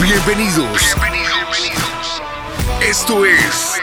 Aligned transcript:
Bienvenidos. 0.00 0.96
Esto 2.80 3.24
es 3.24 3.74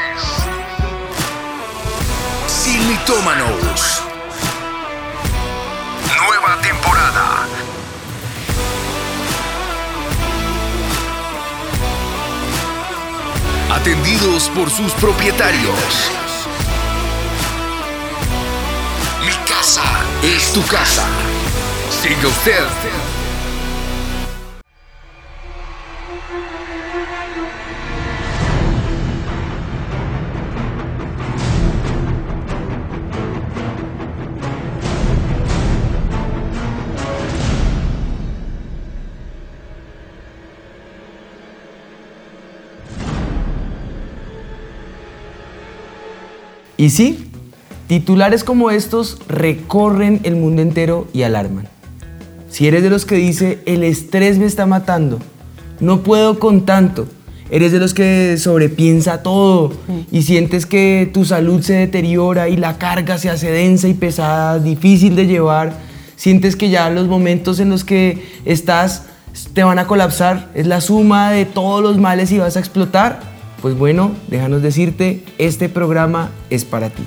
Sin 2.48 2.90
Mitómanos. 2.90 4.02
Nueva 6.18 6.62
temporada. 6.62 7.48
Atendidos 13.74 14.50
por 14.50 14.70
sus 14.70 14.92
propietarios. 14.94 16.12
Mi 19.26 19.34
casa 19.48 19.84
es 20.24 20.52
tu 20.54 20.66
casa. 20.66 21.06
Siga 22.02 22.28
usted. 22.28 23.09
Y 46.80 46.92
sí, 46.92 47.30
titulares 47.90 48.46
como 48.46 48.72
estos 48.72 49.18
recorren 49.28 50.22
el 50.24 50.38
mundo 50.38 50.62
entero 50.62 51.10
y 51.12 51.24
alarman. 51.24 51.68
Si 52.50 52.68
eres 52.68 52.84
de 52.84 52.90
los 52.90 53.06
que 53.06 53.16
dice, 53.16 53.60
el 53.66 53.84
estrés 53.84 54.38
me 54.38 54.46
está 54.46 54.66
matando, 54.66 55.20
no 55.82 56.04
puedo 56.04 56.40
con 56.40 56.66
tanto, 56.66 57.06
eres 57.52 57.74
de 57.74 57.80
los 57.80 57.94
que 57.94 58.38
sobrepiensa 58.38 59.24
todo 59.24 59.74
y 60.10 60.22
sientes 60.22 60.66
que 60.66 61.12
tu 61.14 61.26
salud 61.26 61.62
se 61.62 61.74
deteriora 61.74 62.48
y 62.48 62.56
la 62.56 62.78
carga 62.78 63.18
se 63.18 63.30
hace 63.30 63.52
densa 63.52 63.90
y 63.90 63.94
pesada, 63.94 64.58
difícil 64.60 65.18
de 65.18 65.28
llevar, 65.28 65.74
sientes 66.16 66.56
que 66.56 66.70
ya 66.70 66.90
los 66.90 67.10
momentos 67.10 67.60
en 67.60 67.72
los 67.72 67.84
que 67.84 68.26
estás 68.46 69.04
te 69.54 69.66
van 69.66 69.80
a 69.80 69.86
colapsar, 69.86 70.50
es 70.54 70.66
la 70.66 70.80
suma 70.80 71.32
de 71.32 71.44
todos 71.44 71.84
los 71.84 71.98
males 71.98 72.32
y 72.32 72.38
vas 72.38 72.56
a 72.56 72.60
explotar, 72.62 73.20
pues 73.62 73.78
bueno, 73.78 74.12
déjanos 74.28 74.62
decirte, 74.62 75.24
este 75.38 75.70
programa 75.70 76.32
es 76.50 76.66
para 76.66 76.90
ti. 76.90 77.04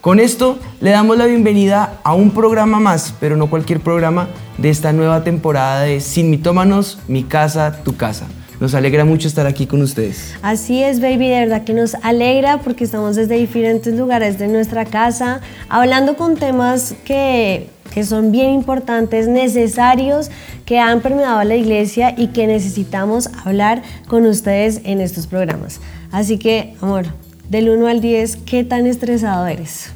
Con 0.00 0.20
esto 0.20 0.58
le 0.80 0.90
damos 0.90 1.16
la 1.16 1.26
bienvenida 1.26 2.00
a 2.04 2.14
un 2.14 2.30
programa 2.30 2.78
más, 2.78 3.14
pero 3.20 3.36
no 3.36 3.48
cualquier 3.48 3.80
programa, 3.80 4.28
de 4.58 4.70
esta 4.70 4.92
nueva 4.92 5.24
temporada 5.24 5.82
de 5.82 6.00
Sin 6.00 6.30
Mitómanos, 6.30 6.98
Mi 7.08 7.24
Casa, 7.24 7.82
Tu 7.82 7.96
Casa. 7.96 8.26
Nos 8.60 8.74
alegra 8.74 9.04
mucho 9.04 9.26
estar 9.26 9.46
aquí 9.46 9.66
con 9.66 9.82
ustedes. 9.82 10.34
Así 10.42 10.82
es, 10.82 11.00
baby, 11.00 11.28
de 11.28 11.40
verdad 11.40 11.64
que 11.64 11.74
nos 11.74 11.96
alegra 11.96 12.58
porque 12.58 12.84
estamos 12.84 13.16
desde 13.16 13.36
diferentes 13.36 13.94
lugares 13.94 14.38
de 14.38 14.46
nuestra 14.46 14.84
casa, 14.84 15.40
hablando 15.68 16.16
con 16.16 16.36
temas 16.36 16.94
que, 17.04 17.68
que 17.94 18.02
son 18.02 18.32
bien 18.32 18.50
importantes, 18.50 19.28
necesarios, 19.28 20.28
que 20.66 20.80
han 20.80 21.00
permeado 21.00 21.38
a 21.38 21.44
la 21.44 21.54
iglesia 21.54 22.12
y 22.18 22.28
que 22.28 22.48
necesitamos 22.48 23.30
hablar 23.44 23.82
con 24.08 24.26
ustedes 24.26 24.80
en 24.82 25.00
estos 25.00 25.28
programas. 25.28 25.80
Así 26.10 26.36
que, 26.36 26.74
amor, 26.80 27.06
del 27.48 27.68
1 27.68 27.86
al 27.86 28.00
10, 28.00 28.38
¿qué 28.44 28.64
tan 28.64 28.86
estresado 28.86 29.46
eres? 29.46 29.92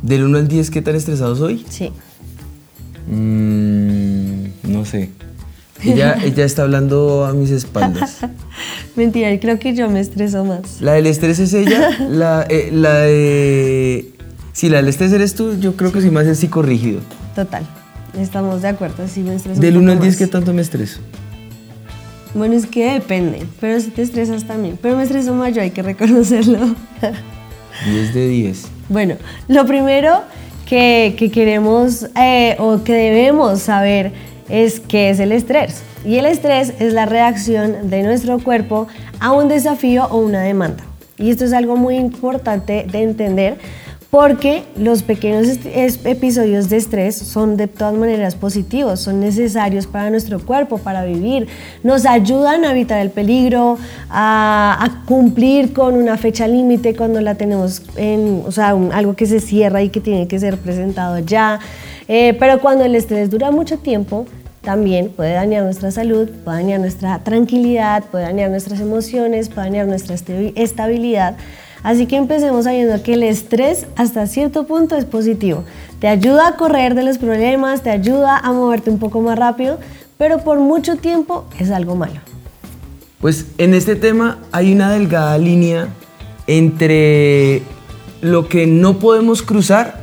Del 0.00 0.24
1 0.24 0.38
al 0.38 0.48
10, 0.48 0.70
¿qué 0.70 0.80
tan 0.80 0.96
estresado 0.96 1.36
soy? 1.36 1.64
Sí. 1.68 1.92
Mm, 3.06 4.72
no 4.72 4.86
sé. 4.86 5.10
Ella, 5.84 6.16
ella 6.24 6.44
está 6.44 6.62
hablando 6.62 7.26
a 7.26 7.32
mis 7.32 7.50
espaldas. 7.50 8.18
Mentira, 8.96 9.38
creo 9.40 9.58
que 9.58 9.74
yo 9.74 9.90
me 9.90 10.00
estreso 10.00 10.44
más. 10.44 10.80
La 10.80 10.92
del 10.92 11.06
estrés 11.06 11.40
es 11.40 11.52
ella, 11.54 11.90
la, 12.08 12.46
eh, 12.48 12.70
la 12.72 13.00
de... 13.00 14.11
Si 14.52 14.68
la 14.68 14.78
del 14.78 14.88
estrés 14.88 15.12
eres 15.12 15.34
tú, 15.34 15.58
yo 15.58 15.76
creo 15.76 15.92
que 15.92 16.00
soy 16.00 16.10
más 16.10 16.26
el 16.26 16.36
psicorrígido. 16.36 17.00
Total, 17.34 17.64
estamos 18.18 18.62
de 18.62 18.68
acuerdo, 18.68 19.08
sí 19.08 19.20
me 19.22 19.34
estreso. 19.34 19.60
Del 19.60 19.76
un 19.76 19.84
1 19.84 19.92
al 19.92 19.98
poco 19.98 20.04
10, 20.04 20.14
más. 20.14 20.18
¿qué 20.18 20.26
tanto 20.26 20.52
me 20.52 20.62
estreso? 20.62 21.00
Bueno, 22.34 22.54
es 22.54 22.66
que 22.66 22.92
depende, 22.92 23.46
pero 23.60 23.80
si 23.80 23.90
te 23.90 24.02
estresas 24.02 24.44
también. 24.46 24.78
Pero 24.80 24.96
me 24.96 25.02
estreso 25.02 25.34
más 25.34 25.54
yo, 25.54 25.62
hay 25.62 25.70
que 25.70 25.82
reconocerlo. 25.82 26.58
10 27.86 28.14
de 28.14 28.28
10. 28.28 28.62
Bueno, 28.88 29.16
lo 29.48 29.66
primero 29.66 30.22
que, 30.66 31.14
que 31.18 31.30
queremos 31.30 32.06
eh, 32.16 32.56
o 32.58 32.82
que 32.84 32.92
debemos 32.92 33.60
saber 33.60 34.12
es 34.48 34.80
qué 34.80 35.10
es 35.10 35.18
el 35.18 35.32
estrés. 35.32 35.82
Y 36.04 36.16
el 36.16 36.26
estrés 36.26 36.74
es 36.78 36.92
la 36.92 37.06
reacción 37.06 37.88
de 37.88 38.02
nuestro 38.02 38.38
cuerpo 38.38 38.88
a 39.20 39.32
un 39.32 39.48
desafío 39.48 40.06
o 40.06 40.18
una 40.18 40.42
demanda. 40.42 40.84
Y 41.16 41.30
esto 41.30 41.44
es 41.44 41.52
algo 41.52 41.76
muy 41.76 41.96
importante 41.96 42.86
de 42.90 43.02
entender 43.02 43.58
porque 44.12 44.64
los 44.76 45.02
pequeños 45.02 45.48
episodios 46.04 46.68
de 46.68 46.76
estrés 46.76 47.16
son 47.16 47.56
de 47.56 47.66
todas 47.66 47.94
maneras 47.94 48.34
positivos, 48.34 49.00
son 49.00 49.20
necesarios 49.20 49.86
para 49.86 50.10
nuestro 50.10 50.38
cuerpo, 50.44 50.76
para 50.76 51.02
vivir, 51.02 51.48
nos 51.82 52.04
ayudan 52.04 52.66
a 52.66 52.72
evitar 52.72 53.00
el 53.00 53.08
peligro, 53.08 53.78
a, 54.10 55.02
cumplir 55.06 55.72
con 55.72 55.94
una 55.94 56.18
fecha 56.18 56.46
límite 56.46 56.94
cuando 56.94 57.22
la 57.22 57.36
tenemos 57.36 57.80
en, 57.96 58.42
o 58.46 58.52
sea, 58.52 58.76
algo 58.92 59.16
que 59.16 59.24
se 59.24 59.40
cierra 59.40 59.80
y 59.82 59.88
que 59.88 60.02
tiene 60.02 60.28
que 60.28 60.38
ser 60.38 60.58
presentado 60.58 61.18
ya. 61.20 61.58
Eh, 62.06 62.36
pero 62.38 62.60
cuando 62.60 62.84
el 62.84 62.94
estrés 62.94 63.30
dura 63.30 63.50
mucho 63.50 63.78
tiempo, 63.78 64.26
también 64.60 65.08
puede 65.08 65.32
dañar 65.32 65.64
nuestra 65.64 65.90
salud, 65.90 66.28
puede 66.44 66.58
dañar 66.58 66.80
nuestra 66.80 67.18
tranquilidad, 67.20 68.04
puede 68.10 68.24
dañar 68.24 68.50
nuestras 68.50 68.78
emociones, 68.78 69.48
puede 69.48 69.68
dañar 69.68 69.86
nuestra 69.86 70.14
estabi- 70.14 70.52
estabilidad. 70.54 71.34
Así 71.82 72.06
que 72.06 72.16
empecemos 72.16 72.64
sabiendo 72.64 73.02
que 73.02 73.14
el 73.14 73.22
estrés 73.22 73.86
hasta 73.96 74.26
cierto 74.26 74.66
punto 74.66 74.96
es 74.96 75.04
positivo. 75.04 75.64
Te 76.00 76.08
ayuda 76.08 76.48
a 76.48 76.56
correr 76.56 76.94
de 76.94 77.02
los 77.02 77.18
problemas, 77.18 77.82
te 77.82 77.90
ayuda 77.90 78.38
a 78.38 78.52
moverte 78.52 78.90
un 78.90 78.98
poco 78.98 79.20
más 79.20 79.38
rápido, 79.38 79.78
pero 80.16 80.38
por 80.44 80.60
mucho 80.60 80.96
tiempo 80.96 81.44
es 81.58 81.70
algo 81.70 81.96
malo. 81.96 82.20
Pues 83.20 83.46
en 83.58 83.74
este 83.74 83.96
tema 83.96 84.38
hay 84.52 84.72
una 84.72 84.90
delgada 84.90 85.38
línea 85.38 85.88
entre 86.46 87.62
lo 88.20 88.48
que 88.48 88.66
no 88.66 88.98
podemos 88.98 89.42
cruzar, 89.42 90.02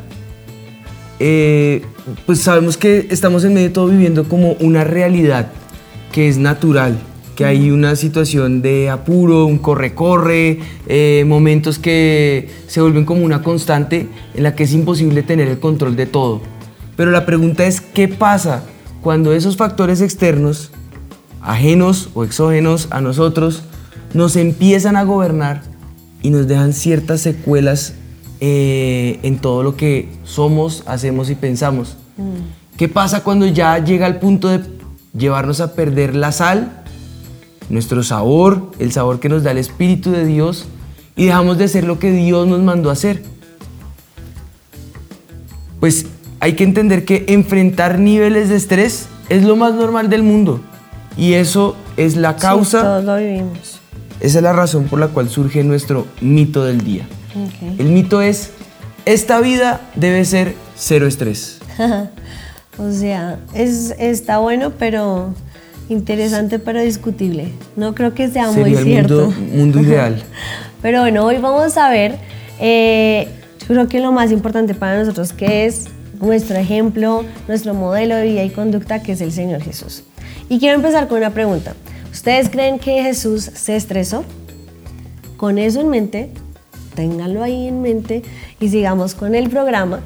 eh, 1.19 1.85
pues 2.25 2.39
sabemos 2.39 2.77
que 2.77 3.07
estamos 3.09 3.43
en 3.43 3.53
medio 3.53 3.67
de 3.67 3.73
todo 3.73 3.87
viviendo 3.87 4.27
como 4.27 4.53
una 4.59 4.83
realidad 4.83 5.47
que 6.11 6.27
es 6.27 6.37
natural, 6.37 6.97
que 7.39 7.45
hay 7.45 7.71
una 7.71 7.95
situación 7.95 8.61
de 8.61 8.89
apuro, 8.89 9.45
un 9.45 9.59
corre-corre, 9.59 10.59
eh, 10.87 11.23
momentos 11.25 11.79
que 11.79 12.49
se 12.67 12.81
vuelven 12.81 13.05
como 13.05 13.23
una 13.23 13.43
constante 13.43 14.09
en 14.35 14.43
la 14.43 14.55
que 14.55 14.63
es 14.65 14.73
imposible 14.73 15.23
tener 15.23 15.47
el 15.47 15.57
control 15.57 15.95
de 15.95 16.05
todo. 16.05 16.41
Pero 16.97 17.11
la 17.11 17.25
pregunta 17.25 17.65
es, 17.65 17.79
¿qué 17.79 18.09
pasa 18.09 18.65
cuando 19.01 19.31
esos 19.31 19.55
factores 19.55 20.01
externos 20.01 20.69
ajenos 21.39 22.09
o 22.13 22.25
exógenos 22.25 22.89
a 22.91 22.99
nosotros, 22.99 23.63
nos 24.13 24.35
empiezan 24.35 24.97
a 24.97 25.03
gobernar 25.03 25.61
y 26.21 26.31
nos 26.31 26.45
dejan 26.45 26.73
ciertas 26.73 27.21
secuelas 27.21 27.93
eh, 28.41 29.17
en 29.23 29.39
todo 29.39 29.63
lo 29.63 29.77
que 29.77 30.09
somos, 30.25 30.83
hacemos 30.87 31.29
y 31.29 31.35
pensamos. 31.35 31.95
¿Qué 32.75 32.89
pasa 32.89 33.23
cuando 33.23 33.45
ya 33.45 33.81
llega 33.81 34.07
al 34.07 34.19
punto 34.19 34.49
de 34.49 34.59
llevarnos 35.17 35.61
a 35.61 35.73
perder 35.73 36.15
la 36.15 36.31
sal, 36.31 36.78
nuestro 37.69 38.03
sabor, 38.03 38.71
el 38.79 38.91
sabor 38.91 39.19
que 39.19 39.29
nos 39.29 39.43
da 39.43 39.51
el 39.51 39.57
Espíritu 39.57 40.11
de 40.11 40.25
Dios 40.25 40.65
y 41.15 41.25
dejamos 41.25 41.57
de 41.57 41.67
ser 41.67 41.83
lo 41.83 41.99
que 41.99 42.11
Dios 42.11 42.47
nos 42.47 42.61
mandó 42.61 42.89
a 42.89 42.93
hacer? 42.93 43.23
Pues 45.79 46.05
hay 46.39 46.53
que 46.53 46.63
entender 46.63 47.05
que 47.05 47.25
enfrentar 47.29 47.99
niveles 47.99 48.49
de 48.49 48.55
estrés 48.55 49.07
es 49.29 49.43
lo 49.43 49.55
más 49.55 49.73
normal 49.73 50.09
del 50.09 50.23
mundo. 50.23 50.61
Y 51.17 51.33
eso 51.33 51.75
es 51.97 52.15
la 52.15 52.33
Sí, 52.33 52.39
causa, 52.41 52.81
todos 52.81 53.03
lo 53.03 53.17
vivimos. 53.17 53.79
esa 54.19 54.37
es 54.39 54.43
la 54.43 54.53
razón 54.53 54.85
por 54.85 54.99
la 54.99 55.09
cual 55.09 55.29
surge 55.29 55.63
nuestro 55.63 56.07
mito 56.21 56.63
del 56.63 56.81
día. 56.83 57.07
El 57.77 57.87
mito 57.89 58.21
es, 58.21 58.51
esta 59.05 59.39
vida 59.39 59.81
debe 59.95 60.25
ser 60.25 60.55
cero 60.75 61.07
estrés. 61.07 61.59
O 62.81 62.93
sea, 62.93 63.37
es, 63.53 63.93
está 63.99 64.37
bueno, 64.37 64.71
pero 64.79 65.33
interesante, 65.89 66.59
pero 66.59 66.81
discutible. 66.81 67.49
No 67.75 67.93
creo 67.93 68.13
que 68.13 68.29
sea 68.29 68.51
muy 68.51 68.73
el 68.75 68.83
cierto. 68.83 69.31
mundo, 69.31 69.55
mundo 69.57 69.79
ideal. 69.83 70.23
Pero 70.81 71.01
bueno, 71.01 71.25
hoy 71.25 71.37
vamos 71.37 71.75
a 71.77 71.89
ver, 71.89 72.15
eh, 72.59 73.27
yo 73.59 73.67
creo 73.67 73.87
que 73.87 73.99
lo 73.99 74.11
más 74.11 74.31
importante 74.31 74.73
para 74.73 74.97
nosotros, 74.99 75.33
que 75.33 75.65
es 75.65 75.85
nuestro 76.21 76.57
ejemplo, 76.57 77.25
nuestro 77.47 77.73
modelo 77.73 78.15
de 78.15 78.23
vida 78.23 78.43
y 78.43 78.49
conducta, 78.49 79.01
que 79.01 79.13
es 79.13 79.21
el 79.21 79.31
Señor 79.31 79.61
Jesús. 79.61 80.03
Y 80.47 80.59
quiero 80.59 80.75
empezar 80.75 81.07
con 81.07 81.17
una 81.17 81.31
pregunta. 81.31 81.73
¿Ustedes 82.11 82.49
creen 82.49 82.79
que 82.79 83.03
Jesús 83.03 83.43
se 83.53 83.75
estresó? 83.75 84.23
Con 85.37 85.57
eso 85.57 85.79
en 85.79 85.89
mente, 85.89 86.31
ténganlo 86.95 87.43
ahí 87.43 87.67
en 87.67 87.81
mente 87.81 88.23
y 88.59 88.69
sigamos 88.69 89.15
con 89.15 89.35
el 89.35 89.49
programa. 89.49 90.01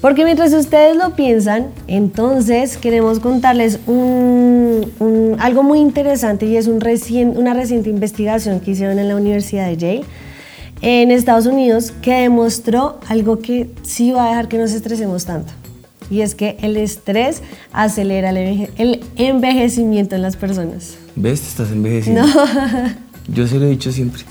Porque 0.00 0.24
mientras 0.24 0.52
ustedes 0.54 0.96
lo 0.96 1.14
piensan, 1.14 1.68
entonces 1.86 2.78
queremos 2.78 3.20
contarles 3.20 3.80
un, 3.86 4.90
un 4.98 5.36
algo 5.38 5.62
muy 5.62 5.78
interesante 5.78 6.46
y 6.46 6.56
es 6.56 6.66
un 6.66 6.80
una 7.36 7.54
reciente 7.54 7.90
investigación 7.90 8.60
que 8.60 8.70
hicieron 8.70 8.98
en 8.98 9.08
la 9.08 9.16
Universidad 9.16 9.66
de 9.66 9.76
Yale 9.76 10.04
en 10.82 11.10
Estados 11.10 11.46
Unidos 11.46 11.92
que 12.02 12.14
demostró 12.14 13.00
algo 13.08 13.38
que 13.40 13.70
sí 13.82 14.12
va 14.12 14.26
a 14.26 14.28
dejar 14.30 14.48
que 14.48 14.58
nos 14.58 14.72
estresemos 14.72 15.26
tanto. 15.26 15.52
Y 16.10 16.22
es 16.22 16.34
que 16.34 16.56
el 16.62 16.76
estrés 16.76 17.42
acelera 17.72 18.30
el, 18.30 19.00
envejecimiento 19.16 20.16
en 20.16 20.22
las 20.22 20.36
personas. 20.36 20.96
¿Ves? 21.14 21.40
Te 21.42 21.48
estás 21.48 21.70
envejeciendo. 21.70 22.22
No. 22.26 22.34
Yo 23.28 23.46
se 23.46 23.58
lo 23.58 23.66
he 23.66 23.70
dicho 23.70 23.92
siempre. 23.92 24.22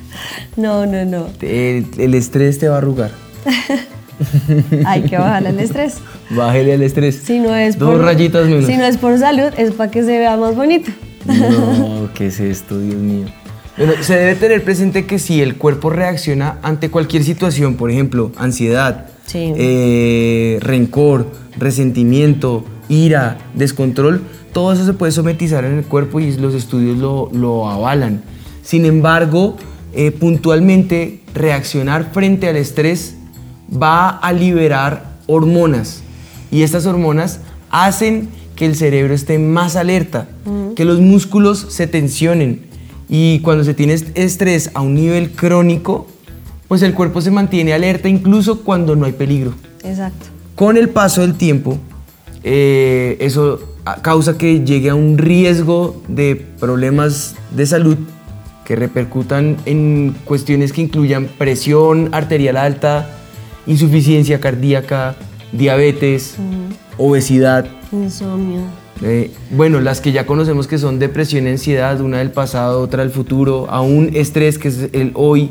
No, 0.57 0.85
no, 0.85 1.05
no. 1.05 1.27
El, 1.41 2.13
estrés 2.15 2.59
te 2.59 2.67
va 2.67 2.75
a 2.75 2.77
arrugar. 2.79 3.11
Hay 4.85 5.03
que 5.03 5.17
bajarle 5.17 5.49
el 5.49 5.59
estrés. 5.59 5.97
Bájale 6.29 6.73
el 6.73 6.83
estrés. 6.83 7.21
Si 7.23 7.39
no 7.39 7.55
es 7.55 7.77
Dos 7.77 7.99
rayitas 8.01 8.47
menos. 8.47 8.65
Si 8.65 8.77
no 8.77 8.85
es 8.85 8.97
por 8.97 9.17
salud, 9.17 9.51
es 9.57 9.71
para 9.71 9.91
que 9.91 10.03
se 10.03 10.17
vea 10.17 10.37
más 10.37 10.55
bonito. 10.55 10.91
No, 11.25 12.09
¿qué 12.13 12.27
es 12.27 12.39
esto, 12.39 12.79
Dios 12.79 12.95
mío? 12.95 13.25
Bueno, 13.77 13.93
se 14.01 14.15
debe 14.15 14.35
tener 14.35 14.63
presente 14.63 15.05
que 15.05 15.19
si 15.19 15.41
el 15.41 15.55
cuerpo 15.55 15.89
reacciona 15.89 16.57
ante 16.63 16.89
cualquier 16.89 17.23
situación, 17.23 17.75
por 17.75 17.91
ejemplo, 17.91 18.31
ansiedad, 18.35 19.07
eh, 19.33 20.57
rencor, 20.61 21.27
resentimiento, 21.57 22.65
ira, 22.89 23.37
descontrol, 23.53 24.21
todo 24.51 24.73
eso 24.73 24.85
se 24.85 24.93
puede 24.93 25.11
sometizar 25.11 25.63
en 25.63 25.77
el 25.77 25.85
cuerpo 25.85 26.19
y 26.19 26.31
los 26.33 26.55
estudios 26.55 26.97
lo, 26.97 27.69
avalan. 27.69 28.21
Sin 28.63 28.85
embargo, 28.85 29.55
eh, 29.93 30.11
puntualmente 30.11 31.21
reaccionar 31.33 32.11
frente 32.11 32.49
al 32.49 32.57
estrés 32.57 33.15
va 33.71 34.09
a 34.09 34.33
liberar 34.33 35.05
hormonas 35.27 36.01
y 36.51 36.63
estas 36.63 36.85
hormonas 36.85 37.41
hacen 37.69 38.29
que 38.55 38.65
el 38.65 38.75
cerebro 38.75 39.13
esté 39.13 39.39
más 39.39 39.75
alerta, 39.75 40.27
que 40.75 40.83
los 40.83 40.99
músculos 40.99 41.67
se 41.69 41.87
tensionen, 41.87 42.67
y 43.07 43.39
cuando 43.39 43.63
se 43.63 43.73
tiene 43.73 43.93
estrés 43.93 44.69
a 44.73 44.81
un 44.81 44.95
nivel 44.95 45.31
crónico, 45.31 46.07
pues 46.67 46.83
el 46.83 46.93
cuerpo 46.93 47.21
se 47.21 47.31
mantiene 47.31 47.73
alerta 47.73 48.07
incluso 48.07 48.61
cuando 48.61 48.95
no 48.95 49.05
hay 49.05 49.13
peligro. 49.13 49.53
Exacto. 49.83 50.27
Con 50.55 50.77
el 50.77 50.89
paso 50.89 51.21
del 51.21 51.35
tiempo, 51.35 51.79
eh, 52.43 53.17
eso 53.21 53.59
causa 54.01 54.37
que 54.37 54.63
llegue 54.63 54.89
a 54.89 54.95
un 54.95 55.17
riesgo 55.17 56.01
de 56.07 56.35
problemas 56.59 57.35
de 57.55 57.65
salud 57.65 57.97
que 58.65 58.75
repercutan 58.75 59.57
en 59.65 60.15
cuestiones 60.25 60.73
que 60.73 60.81
incluyan 60.81 61.27
presión 61.37 62.09
arterial 62.11 62.57
alta, 62.57 63.18
insuficiencia 63.67 64.39
cardíaca, 64.39 65.15
diabetes, 65.51 66.35
obesidad, 66.97 67.65
insomnio. 67.91 68.61
Eh, 69.01 69.31
bueno, 69.51 69.79
las 69.79 70.01
que 70.01 70.11
ya 70.11 70.25
conocemos 70.25 70.67
que 70.67 70.77
son 70.77 70.99
depresión 70.99 71.47
y 71.47 71.51
ansiedad, 71.51 72.01
una 72.01 72.17
del 72.17 72.31
pasado, 72.31 72.81
otra 72.81 73.03
del 73.03 73.11
futuro, 73.11 73.67
aún 73.69 74.11
estrés 74.13 74.57
que 74.57 74.67
es 74.67 74.89
el 74.91 75.11
hoy, 75.13 75.49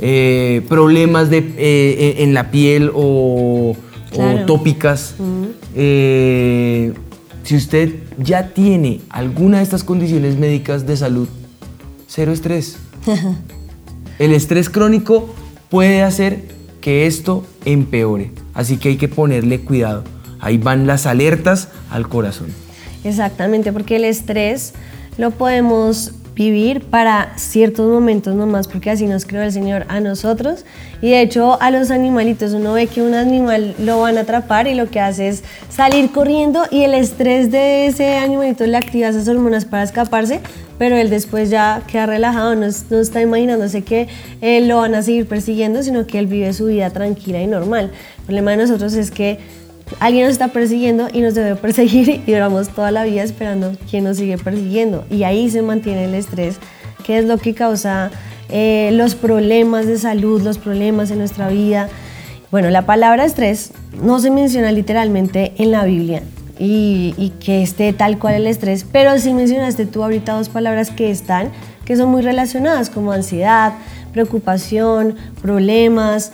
eh, 0.00 0.62
problemas 0.68 1.30
de, 1.30 1.38
eh, 1.56 2.16
en 2.18 2.34
la 2.34 2.50
piel 2.50 2.90
o, 2.94 3.76
tópicas. 4.46 5.14
si 5.74 7.56
usted 7.56 7.94
ya 8.18 8.48
tiene 8.48 9.00
alguna 9.08 9.58
de 9.58 9.62
estas 9.62 9.84
condiciones 9.84 10.36
médicas 10.36 10.84
de 10.86 10.96
salud, 10.96 11.28
cero 12.08 12.32
estrés. 12.32 12.76
el 14.18 14.32
estrés 14.32 14.68
crónico 14.68 15.32
puede 15.68 16.02
hacer 16.02 16.42
que 16.80 17.06
esto 17.06 17.44
empeore, 17.64 18.32
así 18.54 18.76
que 18.76 18.90
hay 18.90 18.96
que 18.96 19.08
ponerle 19.08 19.60
cuidado. 19.60 20.04
Ahí 20.40 20.58
van 20.58 20.86
las 20.86 21.06
alertas 21.06 21.68
al 21.90 22.08
corazón. 22.08 22.48
Exactamente, 23.04 23.72
porque 23.72 23.96
el 23.96 24.04
estrés 24.04 24.72
lo 25.18 25.30
podemos 25.30 26.12
vivir 26.34 26.82
para 26.84 27.36
ciertos 27.36 27.90
momentos 27.90 28.34
nomás, 28.34 28.66
porque 28.66 28.90
así 28.90 29.06
nos 29.06 29.26
creó 29.26 29.42
el 29.42 29.52
Señor 29.52 29.84
a 29.88 30.00
nosotros. 30.00 30.64
Y 31.02 31.10
de 31.10 31.20
hecho 31.20 31.60
a 31.60 31.70
los 31.70 31.90
animalitos, 31.90 32.52
uno 32.52 32.72
ve 32.72 32.86
que 32.86 33.02
un 33.02 33.14
animal 33.14 33.74
lo 33.78 34.00
van 34.00 34.16
a 34.16 34.22
atrapar 34.22 34.66
y 34.66 34.74
lo 34.74 34.88
que 34.88 35.00
hace 35.00 35.28
es 35.28 35.44
salir 35.68 36.10
corriendo 36.12 36.62
y 36.70 36.82
el 36.84 36.94
estrés 36.94 37.50
de 37.50 37.86
ese 37.86 38.16
animalito 38.16 38.66
le 38.66 38.78
activa 38.78 39.08
esas 39.08 39.28
hormonas 39.28 39.66
para 39.66 39.82
escaparse, 39.82 40.40
pero 40.80 40.96
él 40.96 41.10
después 41.10 41.50
ya 41.50 41.82
queda 41.86 42.06
relajado, 42.06 42.54
no, 42.54 42.64
está 42.64 43.20
imaginándose 43.20 43.82
que 43.82 44.08
él 44.40 44.66
lo 44.66 44.78
van 44.78 44.94
a 44.94 45.02
seguir 45.02 45.26
persiguiendo, 45.26 45.82
sino 45.82 46.06
que 46.06 46.18
él 46.18 46.26
vive 46.26 46.54
su 46.54 46.64
vida 46.64 46.88
tranquila 46.88 47.42
y 47.42 47.46
normal. 47.46 47.90
El 48.20 48.24
problema 48.24 48.52
de 48.52 48.56
nosotros 48.56 48.94
es 48.94 49.10
que 49.10 49.38
alguien 49.98 50.24
nos 50.24 50.32
está 50.32 50.48
persiguiendo 50.48 51.08
y 51.12 51.20
nos 51.20 51.34
debe 51.34 51.54
perseguir 51.60 52.22
y 52.26 52.32
duramos 52.32 52.70
toda 52.70 52.92
la 52.92 53.04
vida 53.04 53.22
esperando 53.22 53.76
quién 53.90 54.04
nos 54.04 54.16
sigue 54.16 54.38
persiguiendo. 54.38 55.04
Y 55.10 55.24
ahí 55.24 55.50
se 55.50 55.60
mantiene 55.60 56.06
el 56.06 56.14
estrés, 56.14 56.56
que 57.04 57.18
es 57.18 57.26
lo 57.26 57.36
que 57.36 57.52
causa 57.52 58.10
eh, 58.48 58.88
los 58.94 59.14
problemas 59.14 59.86
de 59.86 59.98
salud, 59.98 60.40
los 60.40 60.56
problemas 60.56 61.10
en 61.10 61.18
nuestra 61.18 61.50
vida. 61.50 61.90
Bueno, 62.50 62.70
la 62.70 62.86
palabra 62.86 63.26
estrés 63.26 63.72
no 64.02 64.18
se 64.18 64.30
menciona 64.30 64.72
literalmente 64.72 65.52
en 65.58 65.72
la 65.72 65.84
Biblia 65.84 66.22
y, 66.60 67.14
y 67.16 67.30
que 67.40 67.62
esté 67.62 67.92
tal 67.94 68.18
cual 68.18 68.34
el 68.34 68.46
estrés, 68.46 68.84
pero 68.84 69.18
sí 69.18 69.32
mencionaste 69.32 69.86
tú 69.86 70.04
ahorita 70.04 70.34
dos 70.34 70.50
palabras 70.50 70.90
que 70.90 71.10
están, 71.10 71.50
que 71.86 71.96
son 71.96 72.10
muy 72.10 72.20
relacionadas, 72.20 72.90
como 72.90 73.12
ansiedad, 73.12 73.72
preocupación, 74.12 75.16
problemas. 75.40 76.32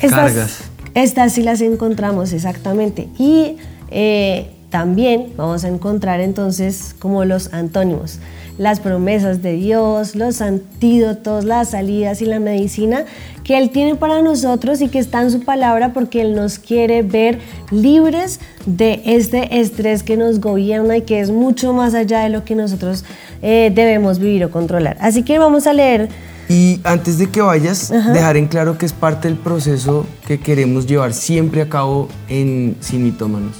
Cargas. 0.00 0.60
Estas 0.94 1.32
sí 1.32 1.42
las 1.42 1.60
encontramos 1.60 2.32
exactamente. 2.32 3.08
Y 3.18 3.56
eh, 3.90 4.50
también 4.70 5.32
vamos 5.36 5.64
a 5.64 5.68
encontrar 5.68 6.20
entonces 6.20 6.94
como 6.98 7.24
los 7.24 7.52
antónimos, 7.52 8.20
las 8.58 8.80
promesas 8.80 9.40
de 9.40 9.52
Dios, 9.52 10.14
los 10.14 10.40
antídotos, 10.42 11.44
las 11.44 11.70
salidas 11.70 12.20
y 12.20 12.26
la 12.26 12.40
medicina 12.40 13.04
que 13.44 13.56
Él 13.56 13.70
tiene 13.70 13.94
para 13.94 14.20
nosotros 14.20 14.82
y 14.82 14.88
que 14.88 14.98
está 14.98 15.22
en 15.22 15.30
su 15.30 15.40
palabra 15.40 15.92
porque 15.94 16.20
Él 16.20 16.34
nos 16.34 16.58
quiere 16.58 17.02
ver 17.02 17.38
libres 17.70 18.40
de 18.66 19.00
este 19.06 19.60
estrés 19.60 20.02
que 20.02 20.16
nos 20.16 20.40
gobierna 20.40 20.98
y 20.98 21.02
que 21.02 21.20
es 21.20 21.30
mucho 21.30 21.72
más 21.72 21.94
allá 21.94 22.20
de 22.20 22.28
lo 22.28 22.44
que 22.44 22.54
nosotros 22.54 23.04
eh, 23.40 23.72
debemos 23.74 24.18
vivir 24.18 24.44
o 24.44 24.50
controlar. 24.50 24.98
Así 25.00 25.22
que 25.22 25.38
vamos 25.38 25.66
a 25.66 25.72
leer 25.72 26.08
y 26.48 26.80
antes 26.82 27.18
de 27.18 27.28
que 27.28 27.42
vayas, 27.42 27.90
dejar 27.90 28.38
en 28.38 28.46
claro 28.46 28.78
que 28.78 28.86
es 28.86 28.94
parte 28.94 29.28
del 29.28 29.36
proceso 29.36 30.06
que 30.26 30.40
queremos 30.40 30.86
llevar 30.86 31.12
siempre 31.12 31.60
a 31.60 31.68
cabo 31.68 32.08
en 32.28 32.76
Sin 32.80 33.04
Mitómanos. 33.04 33.56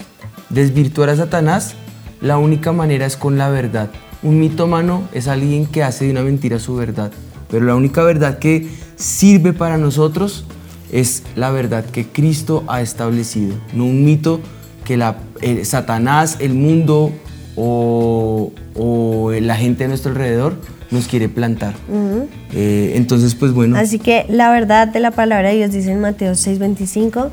Desvirtuar 0.48 1.10
a 1.10 1.16
Satanás, 1.16 1.74
la 2.22 2.38
única 2.38 2.72
manera 2.72 3.04
es 3.04 3.18
con 3.18 3.36
la 3.36 3.50
verdad. 3.50 3.90
Un 4.22 4.40
mitómano 4.40 5.02
es 5.12 5.28
alguien 5.28 5.66
que 5.66 5.82
hace 5.82 6.06
de 6.06 6.10
una 6.10 6.22
mentira 6.22 6.58
su 6.58 6.74
verdad, 6.74 7.12
pero 7.50 7.64
la 7.64 7.74
única 7.74 8.02
verdad 8.02 8.38
que 8.38 8.68
sirve 8.96 9.52
para 9.52 9.78
nosotros 9.78 10.44
es 10.90 11.22
la 11.36 11.50
verdad 11.50 11.84
que 11.84 12.06
Cristo 12.06 12.64
ha 12.66 12.80
establecido, 12.80 13.54
no 13.74 13.84
un 13.84 14.04
mito 14.04 14.40
que 14.84 14.96
la, 14.96 15.18
Satanás, 15.62 16.36
el 16.40 16.54
mundo 16.54 17.12
o, 17.56 18.52
o 18.74 19.30
la 19.32 19.56
gente 19.56 19.84
a 19.84 19.88
nuestro 19.88 20.12
alrededor 20.12 20.56
nos 20.90 21.06
quiere 21.06 21.28
plantar. 21.28 21.74
Eh, 22.54 22.92
entonces, 22.94 23.34
pues 23.34 23.52
bueno. 23.52 23.76
Así 23.76 23.98
que 23.98 24.24
la 24.28 24.50
verdad 24.50 24.88
de 24.88 25.00
la 25.00 25.10
palabra 25.10 25.50
de 25.50 25.56
Dios 25.56 25.72
dice 25.72 25.92
en 25.92 26.00
Mateo 26.00 26.32
6:25, 26.32 27.30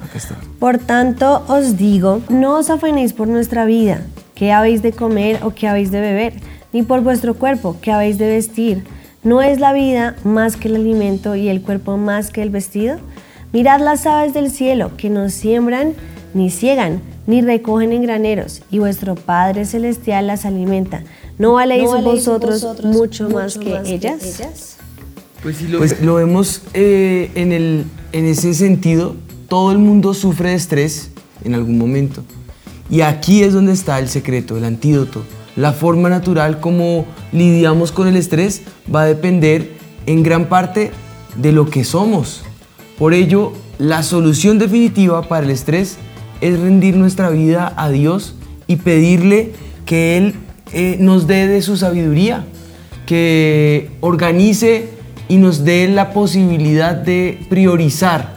por 0.60 0.78
tanto 0.78 1.46
os 1.48 1.78
digo, 1.78 2.22
no 2.30 2.58
os 2.58 2.70
afanéis 2.70 3.14
por 3.14 3.28
nuestra 3.28 3.66
vida, 3.66 4.02
qué 4.34 4.52
habéis 4.52 4.82
de 4.82 4.92
comer 4.92 5.40
o 5.44 5.54
qué 5.54 5.68
habéis 5.68 5.92
de 5.92 6.02
beber, 6.02 6.34
ni 6.76 6.84
por 6.84 7.00
vuestro 7.00 7.36
cuerpo, 7.36 7.78
qué 7.82 7.94
habéis 7.94 8.18
de 8.18 8.28
vestir. 8.28 8.84
¿No 9.24 9.42
es 9.42 9.62
la 9.62 9.72
vida 9.72 10.18
más 10.26 10.58
que 10.58 10.68
el 10.68 10.76
alimento 10.76 11.34
y 11.38 11.48
el 11.48 11.62
cuerpo 11.62 11.96
más 11.96 12.32
que 12.32 12.42
el 12.42 12.50
vestido? 12.50 12.98
Mirad 13.54 13.80
las 13.80 14.06
aves 14.06 14.34
del 14.34 14.52
cielo, 14.52 14.92
que 14.98 15.10
no 15.10 15.30
siembran 15.30 15.94
ni 16.34 16.50
ciegan, 16.50 17.02
ni 17.28 17.42
recogen 17.42 17.94
en 17.94 18.02
graneros, 18.02 18.62
y 18.72 18.80
vuestro 18.80 19.16
Padre 19.16 19.64
Celestial 19.64 20.28
las 20.28 20.44
alimenta. 20.44 21.02
¿No 21.38 21.54
valéis, 21.54 21.86
vosotros, 21.86 22.68
mucho, 22.84 23.30
más, 23.30 23.58
que, 23.58 23.80
ellas? 23.86 24.76
Pues, 25.42 25.62
lo, 25.62 25.78
pues 25.78 26.02
lo, 26.02 26.16
vemos 26.16 26.62
eh, 26.74 27.32
en, 27.36 27.54
el, 27.54 27.86
en 28.12 28.26
ese 28.26 28.54
sentido. 28.54 29.16
Todo 29.48 29.72
el 29.72 29.78
mundo 29.78 30.14
sufre 30.14 30.50
de 30.50 30.56
estrés 30.56 31.10
en 31.46 31.56
algún 31.56 31.78
momento. 31.78 32.22
Y 32.90 33.00
aquí 33.00 33.44
es 33.44 33.54
donde 33.54 33.72
está 33.72 33.98
el 33.98 34.10
secreto, 34.10 34.58
el 34.58 34.66
antídoto. 34.66 35.24
La 35.56 35.72
forma 35.72 36.10
natural 36.10 36.60
como 36.60 37.06
lidiamos 37.32 37.92
con 37.92 38.08
el 38.08 38.18
estrés 38.18 38.64
va 38.94 39.04
a 39.04 39.06
depender 39.06 39.74
en 40.06 40.22
gran 40.22 40.50
parte 40.50 40.92
de 41.38 41.52
lo 41.52 41.70
que 41.70 41.84
somos. 41.84 42.44
Por 42.98 43.14
ello, 43.14 43.54
la 43.78 44.04
solución 44.04 44.60
definitiva 44.60 45.22
para 45.28 45.46
el 45.46 45.52
estrés 45.52 45.98
es 46.42 46.60
rendir 46.60 46.98
nuestra 46.98 47.30
vida 47.30 47.74
a 47.78 47.90
Dios 47.90 48.36
y 48.68 48.78
pedirle 48.78 49.54
que 49.86 50.18
Él 50.18 50.36
eh, 50.74 50.98
nos 51.00 51.28
dé 51.28 51.48
de 51.48 51.62
su 51.62 51.78
sabiduría, 51.78 52.46
que 53.06 53.92
organice 54.02 54.90
y 55.30 55.38
nos 55.38 55.64
dé 55.64 55.88
la 55.88 56.12
posibilidad 56.12 56.96
de 56.96 57.40
priorizar 57.50 58.36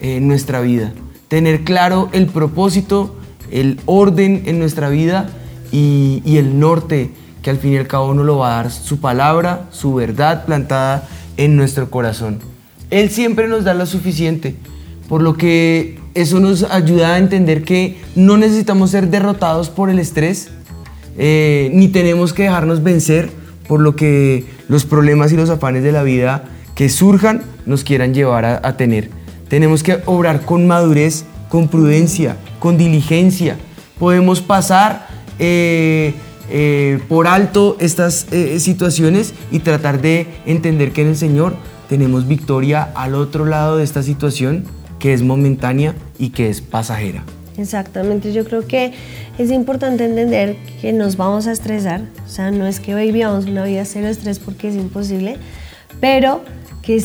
eh, 0.00 0.20
nuestra 0.20 0.60
vida, 0.60 0.92
tener 1.28 1.62
claro 1.62 2.08
el 2.12 2.26
propósito, 2.26 3.14
el 3.50 3.78
orden 3.86 4.42
en 4.46 4.58
nuestra 4.58 4.88
vida 4.88 5.28
y, 5.72 6.22
el 6.36 6.58
norte 6.58 7.10
que 7.42 7.50
al 7.50 7.58
fin 7.58 7.74
y 7.74 7.76
al 7.76 7.86
cabo 7.86 8.12
nos 8.14 8.26
lo 8.26 8.38
va 8.38 8.58
a 8.58 8.62
dar 8.62 8.72
su 8.72 9.00
palabra, 9.00 9.68
su 9.70 9.94
verdad 9.94 10.44
plantada 10.44 11.08
en 11.36 11.56
nuestro 11.56 11.90
corazón. 11.90 12.38
Él 12.90 13.10
siempre 13.10 13.48
nos 13.48 13.64
da 13.64 13.74
lo 13.74 13.86
suficiente, 13.86 14.56
por 15.08 15.22
lo 15.22 15.36
que 15.36 15.98
eso 16.14 16.40
nos 16.40 16.64
ayuda 16.64 17.14
a 17.14 17.18
entender 17.18 17.62
que 17.62 17.98
no 18.14 18.36
necesitamos 18.36 18.90
ser 18.90 19.08
derrotados 19.10 19.68
por 19.68 19.90
el 19.90 19.98
estrés, 19.98 20.48
eh, 21.18 21.70
ni 21.72 21.88
tenemos 21.88 22.32
que 22.32 22.44
dejarnos 22.44 22.82
vencer 22.82 23.30
por 23.68 23.80
lo 23.80 23.96
que 23.96 24.46
los 24.68 24.84
problemas 24.84 25.32
y 25.32 25.36
los 25.36 25.50
afanes 25.50 25.82
de 25.82 25.92
la 25.92 26.02
vida 26.02 26.44
que 26.74 26.88
surjan 26.88 27.42
nos 27.64 27.84
quieran 27.84 28.14
llevar 28.14 28.44
a, 28.44 28.76
tener. 28.76 29.10
Tenemos 29.48 29.82
que 29.82 30.00
obrar 30.06 30.42
con 30.42 30.66
madurez, 30.66 31.24
con 31.48 31.68
prudencia, 31.68 32.36
con 32.58 32.76
diligencia. 32.76 33.56
Podemos 33.98 34.40
pasar 34.40 35.08
eh, 35.38 36.14
eh, 36.50 37.00
por 37.08 37.26
alto 37.26 37.76
estas 37.80 38.26
situaciones 38.58 39.34
y 39.50 39.60
tratar 39.60 40.00
de 40.00 40.26
entender 40.46 40.92
que 40.92 41.02
en 41.02 41.08
el 41.08 41.16
Señor 41.16 41.54
tenemos 41.88 42.26
victoria 42.26 42.90
al 42.94 43.14
otro 43.14 43.44
lado 43.44 43.78
de 43.78 43.84
esta 43.84 44.02
situación 44.02 44.64
que 44.98 45.12
es 45.12 45.22
momentánea 45.22 45.94
y 46.18 46.30
que 46.30 46.48
es 46.48 46.60
pasajera. 46.60 47.24
Exactamente, 47.58 48.32
yo 48.32 48.44
creo 48.44 48.66
que 48.66 48.92
es 49.38 49.50
importante 49.50 50.04
entender 50.04 50.56
que 50.80 50.92
nos 50.92 51.16
vamos 51.16 51.46
a 51.46 51.52
estresar, 51.52 52.02
o 52.24 52.28
sea, 52.28 52.50
no 52.50 52.66
es 52.66 52.80
que 52.80 52.94
vivamos 52.94 53.46
una 53.46 53.64
vida 53.64 53.84
cero 53.86 54.08
estrés 54.08 54.38
porque 54.38 54.68
es 54.68 54.74
imposible, 54.74 55.38
pero 56.00 56.42
que 56.82 57.02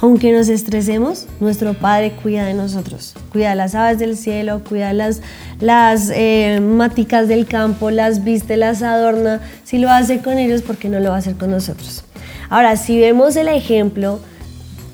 aunque 0.00 0.32
nos 0.32 0.48
estresemos, 0.48 1.26
nuestro 1.40 1.74
Padre 1.74 2.12
cuida 2.22 2.44
de 2.44 2.54
nosotros, 2.54 3.14
cuida 3.32 3.54
las 3.54 3.74
aves 3.74 3.98
del 3.98 4.16
cielo, 4.16 4.62
cuida 4.68 4.92
las, 4.92 5.20
las 5.60 6.10
eh, 6.14 6.60
maticas 6.60 7.28
del 7.28 7.46
campo, 7.46 7.90
las 7.90 8.24
viste, 8.24 8.56
las 8.56 8.82
adorna, 8.82 9.40
si 9.62 9.78
lo 9.78 9.90
hace 9.90 10.20
con 10.20 10.38
ellos, 10.38 10.62
¿por 10.62 10.76
qué 10.76 10.88
no 10.88 11.00
lo 11.00 11.10
va 11.10 11.16
a 11.16 11.18
hacer 11.18 11.36
con 11.36 11.50
nosotros? 11.50 12.04
Ahora, 12.50 12.76
si 12.76 13.00
vemos 13.00 13.36
el 13.36 13.48
ejemplo 13.48 14.20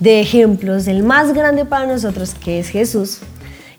de 0.01 0.21
ejemplos, 0.21 0.87
el 0.87 1.03
más 1.03 1.33
grande 1.33 1.65
para 1.65 1.87
nosotros, 1.87 2.35
que 2.35 2.59
es 2.59 2.69
Jesús, 2.69 3.21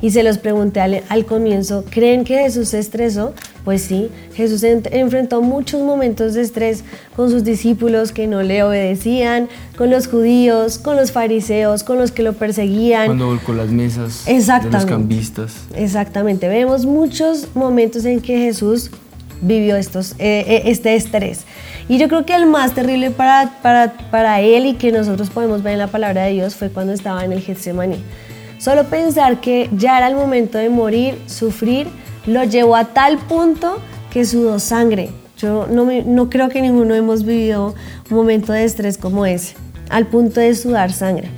y 0.01 0.10
se 0.12 0.24
los 0.24 0.38
pregunté 0.39 0.81
al, 0.81 1.25
comienzo, 1.25 1.86
¿creen 1.89 2.24
que 2.24 2.39
Jesús 2.39 2.70
se 2.70 2.79
estresó? 2.79 3.34
Pues 3.63 3.84
sí, 3.84 4.10
Jesús 4.34 4.63
enfrentó 4.63 5.41
muchos 5.41 5.81
momentos 5.81 6.34
de 6.34 6.41
estrés 6.41 6.84
con 7.15 7.29
sus 7.29 7.43
discípulos 7.43 8.12
que 8.12 8.25
no 8.25 8.41
le 8.41 8.63
obedecían, 8.63 9.48
con 9.77 9.91
los 9.91 10.08
judíos, 10.08 10.79
con 10.79 10.96
los 10.96 11.12
fariseos, 11.12 11.84
con 11.84 12.00
los 12.00 12.12
que 12.12 12.24
lo 12.24 12.34
perseguían. 12.34 13.05
Cuando 13.05 13.27
volcó 13.27 13.53
las 13.53 13.70
mesas 13.70 14.25
de 14.25 14.70
los 14.72 14.86
cambistas. 14.86 15.53
Exactamente, 15.75 16.48
vemos 16.48 16.86
muchos 16.86 17.48
momentos 17.53 18.05
en 18.05 18.22
que 18.22 18.38
Jesús 18.38 18.89
vivió 19.41 19.75
estos, 19.75 20.13
eh, 20.13 20.46
eh, 20.48 20.62
este 20.65 20.96
estrés. 20.96 21.46
Y 21.88 21.98
yo 21.98 22.08
creo 22.08 22.25
que 22.25 22.36
el 22.36 22.46
más 22.46 22.74
terrible 22.74 23.12
para, 23.12 23.60
para, 23.62 23.93
para 24.10 24.39
él 24.41 24.65
y 24.65 24.74
que 24.75 24.91
nosotros 24.91 25.29
podemos 25.29 25.62
ver 25.62 25.74
en 25.74 25.79
la 25.79 25.88
palabra 25.88 26.24
de 26.24 26.31
Dios 26.31 26.55
fue 26.55 26.70
cuando 26.70 26.93
estaba 26.93 27.24
en 27.25 27.34
el 27.34 27.41
Getsemaní 27.41 27.98
Solo 28.61 28.83
pensar 28.83 29.41
que 29.41 29.71
ya 29.75 29.97
era 29.97 30.07
el 30.07 30.13
momento 30.13 30.59
de 30.59 30.69
morir, 30.69 31.17
sufrir, 31.25 31.87
lo 32.27 32.43
llevó 32.43 32.75
a 32.75 32.85
tal 32.85 33.17
punto 33.17 33.79
que 34.13 34.23
sudó 34.23 34.59
sangre. 34.59 35.09
Yo 35.39 35.65
no, 35.65 35.87
no 36.05 36.29
creo 36.29 36.47
que 36.49 36.61
ninguno 36.61 36.93
hemos 36.93 37.25
vivido 37.25 37.73
un 38.11 38.15
momento 38.15 38.53
de 38.53 38.63
estrés 38.63 38.99
como 38.99 39.25
ese, 39.25 39.55
al 39.89 40.05
punto 40.05 40.39
de 40.39 40.53
sudar 40.53 40.93
sangre. 40.93 41.29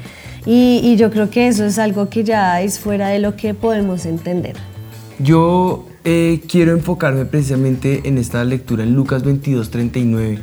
Y, 0.45 0.97
yo 0.97 1.11
creo 1.11 1.29
que 1.29 1.47
eso 1.47 1.63
es 1.63 1.79
algo 1.79 2.09
que 2.09 2.25
ya 2.25 2.61
es 2.61 2.77
fuera 2.77 3.07
de 3.07 3.19
lo 3.19 3.37
que 3.37 3.53
podemos 3.53 4.05
entender. 4.05 4.57
Yo 5.19 5.85
eh, 6.03 6.41
quiero 6.49 6.73
enfocarme 6.73 7.23
precisamente 7.23 8.01
en 8.03 8.17
esta 8.17 8.43
lectura 8.43 8.83
en 8.83 8.95
Lucas 8.95 9.23
22, 9.23 9.69
39. 9.69 10.39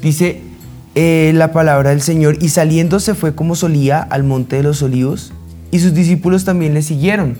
Dice 0.00 0.40
eh, 0.94 1.32
la 1.34 1.52
palabra 1.52 1.90
del 1.90 2.00
Señor, 2.00 2.38
y 2.40 2.48
saliendo 2.48 3.00
se 3.00 3.12
fue 3.12 3.34
como 3.34 3.54
solía 3.54 4.00
al 4.00 4.24
monte 4.24 4.56
de 4.56 4.62
los 4.62 4.80
olivos, 4.80 5.34
y 5.76 5.80
sus 5.80 5.94
discípulos 5.94 6.44
también 6.44 6.72
le 6.74 6.82
siguieron. 6.82 7.38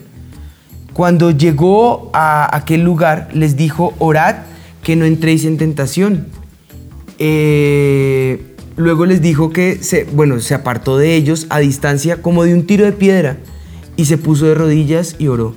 Cuando 0.93 1.31
llegó 1.31 2.11
a 2.12 2.55
aquel 2.55 2.83
lugar, 2.83 3.28
les 3.33 3.57
dijo, 3.57 3.95
orad 3.99 4.37
que 4.83 4.95
no 4.95 5.05
entréis 5.05 5.45
en 5.45 5.57
tentación. 5.57 6.26
Eh, 7.19 8.55
luego 8.76 9.07
les 9.07 9.23
dijo 9.23 9.50
que 9.50 9.83
se, 9.83 10.05
bueno, 10.05 10.40
se 10.40 10.55
apartó 10.55 10.99
de 10.99 11.14
ellos 11.14 11.47
a 11.49 11.59
distancia 11.61 12.21
como 12.21 12.45
de 12.45 12.55
un 12.55 12.66
tiro 12.66 12.85
de 12.85 12.93
piedra 12.93 13.38
y 13.97 14.05
se 14.05 14.19
puso 14.19 14.47
de 14.47 14.55
rodillas 14.55 15.16
y 15.19 15.28
oró. 15.28 15.55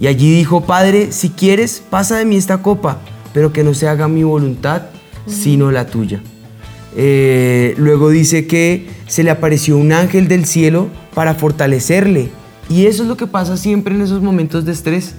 Y 0.00 0.06
allí 0.06 0.34
dijo, 0.34 0.62
Padre, 0.62 1.12
si 1.12 1.30
quieres, 1.30 1.82
pasa 1.90 2.16
de 2.16 2.24
mí 2.24 2.36
esta 2.36 2.62
copa, 2.62 3.00
pero 3.34 3.52
que 3.52 3.62
no 3.62 3.74
se 3.74 3.88
haga 3.88 4.08
mi 4.08 4.24
voluntad, 4.24 4.82
sino 5.26 5.70
la 5.70 5.86
tuya. 5.86 6.22
Eh, 6.98 7.74
luego 7.76 8.08
dice 8.08 8.46
que 8.46 8.86
se 9.06 9.22
le 9.22 9.30
apareció 9.30 9.76
un 9.76 9.92
ángel 9.92 10.28
del 10.28 10.46
cielo 10.46 10.88
para 11.14 11.34
fortalecerle. 11.34 12.30
Y 12.68 12.86
eso 12.86 13.02
es 13.02 13.08
lo 13.08 13.16
que 13.16 13.26
pasa 13.26 13.56
siempre 13.56 13.94
en 13.94 14.00
esos 14.00 14.22
momentos 14.22 14.64
de 14.64 14.72
estrés. 14.72 15.14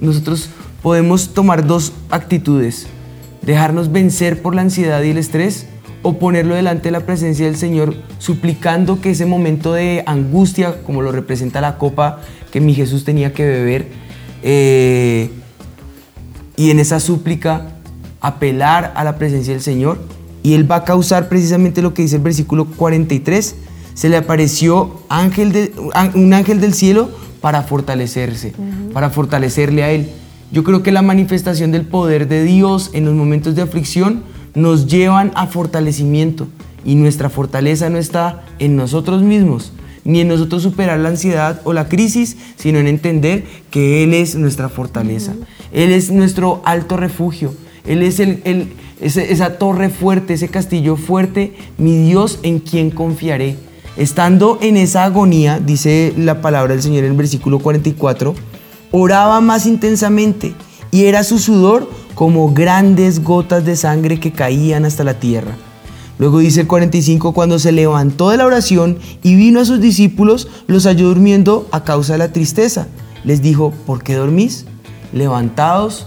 Nosotros 0.00 0.48
podemos 0.82 1.34
tomar 1.34 1.66
dos 1.66 1.92
actitudes. 2.08 2.86
Dejarnos 3.42 3.92
vencer 3.92 4.40
por 4.40 4.54
la 4.54 4.62
ansiedad 4.62 5.02
y 5.02 5.10
el 5.10 5.18
estrés 5.18 5.66
o 6.02 6.18
ponerlo 6.18 6.54
delante 6.54 6.84
de 6.84 6.92
la 6.92 7.00
presencia 7.00 7.46
del 7.46 7.56
Señor 7.56 7.94
suplicando 8.18 9.00
que 9.00 9.10
ese 9.10 9.26
momento 9.26 9.72
de 9.72 10.04
angustia, 10.06 10.82
como 10.82 11.02
lo 11.02 11.10
representa 11.10 11.60
la 11.60 11.76
copa 11.76 12.20
que 12.52 12.60
mi 12.60 12.74
Jesús 12.74 13.04
tenía 13.04 13.32
que 13.32 13.44
beber, 13.44 13.88
eh, 14.42 15.30
y 16.56 16.70
en 16.70 16.78
esa 16.78 17.00
súplica 17.00 17.72
apelar 18.20 18.92
a 18.94 19.04
la 19.04 19.18
presencia 19.18 19.52
del 19.52 19.62
Señor 19.62 19.98
y 20.48 20.54
Él 20.54 20.70
va 20.70 20.76
a 20.76 20.84
causar 20.84 21.28
precisamente 21.28 21.82
lo 21.82 21.92
que 21.92 22.00
dice 22.00 22.16
el 22.16 22.22
versículo 22.22 22.64
43. 22.64 23.54
Se 23.92 24.08
le 24.08 24.16
apareció 24.16 25.02
ángel 25.10 25.52
de, 25.52 25.74
un 26.14 26.32
ángel 26.32 26.58
del 26.58 26.72
cielo 26.72 27.10
para 27.42 27.64
fortalecerse, 27.64 28.54
para 28.94 29.10
fortalecerle 29.10 29.82
a 29.82 29.90
Él. 29.90 30.08
Yo 30.50 30.64
creo 30.64 30.82
que 30.82 30.90
la 30.90 31.02
manifestación 31.02 31.70
del 31.70 31.84
poder 31.84 32.28
de 32.28 32.44
Dios 32.44 32.88
en 32.94 33.04
los 33.04 33.14
momentos 33.14 33.56
de 33.56 33.60
aflicción 33.60 34.22
nos 34.54 34.86
llevan 34.86 35.32
a 35.34 35.48
fortalecimiento 35.48 36.46
y 36.82 36.94
nuestra 36.94 37.28
fortaleza 37.28 37.90
no 37.90 37.98
está 37.98 38.46
en 38.58 38.74
nosotros 38.74 39.20
mismos, 39.20 39.74
ni 40.04 40.22
en 40.22 40.28
nosotros 40.28 40.62
superar 40.62 40.98
la 40.98 41.10
ansiedad 41.10 41.60
o 41.64 41.74
la 41.74 41.90
crisis, 41.90 42.38
sino 42.56 42.78
en 42.78 42.86
entender 42.86 43.44
que 43.70 44.02
Él 44.02 44.14
es 44.14 44.34
nuestra 44.34 44.70
fortaleza. 44.70 45.34
Él 45.74 45.92
es 45.92 46.10
nuestro 46.10 46.62
alto 46.64 46.96
refugio. 46.96 47.52
Él 47.88 48.02
es 48.02 48.20
el, 48.20 48.72
esa 49.00 49.58
torre 49.58 49.90
fuerte, 49.90 50.34
ese 50.34 50.48
castillo 50.48 50.96
fuerte, 50.96 51.54
mi 51.76 51.96
Dios 51.96 52.40
en 52.42 52.58
quien 52.58 52.90
confiaré. 52.90 53.56
Estando 53.96 54.58
en 54.60 54.76
esa 54.76 55.04
agonía, 55.04 55.58
dice 55.58 56.12
la 56.16 56.40
palabra 56.40 56.74
del 56.74 56.82
Señor 56.82 57.04
en 57.04 57.12
el 57.12 57.16
versículo 57.16 57.58
44, 57.58 58.34
oraba 58.92 59.40
más 59.40 59.66
intensamente 59.66 60.54
y 60.90 61.04
era 61.04 61.24
su 61.24 61.38
sudor 61.38 61.90
como 62.14 62.52
grandes 62.52 63.22
gotas 63.22 63.64
de 63.64 63.76
sangre 63.76 64.20
que 64.20 64.32
caían 64.32 64.84
hasta 64.84 65.04
la 65.04 65.20
tierra. 65.20 65.56
Luego 66.18 66.40
dice 66.40 66.62
el 66.62 66.66
45, 66.66 67.32
cuando 67.32 67.60
se 67.60 67.70
levantó 67.70 68.30
de 68.30 68.36
la 68.36 68.46
oración 68.46 68.98
y 69.22 69.36
vino 69.36 69.60
a 69.60 69.64
sus 69.64 69.80
discípulos, 69.80 70.48
los 70.66 70.84
halló 70.84 71.08
durmiendo 71.08 71.68
a 71.70 71.84
causa 71.84 72.14
de 72.14 72.18
la 72.18 72.32
tristeza. 72.32 72.88
Les 73.22 73.40
dijo, 73.40 73.72
¿por 73.86 74.02
qué 74.02 74.14
dormís? 74.14 74.64
Levantaos, 75.12 76.06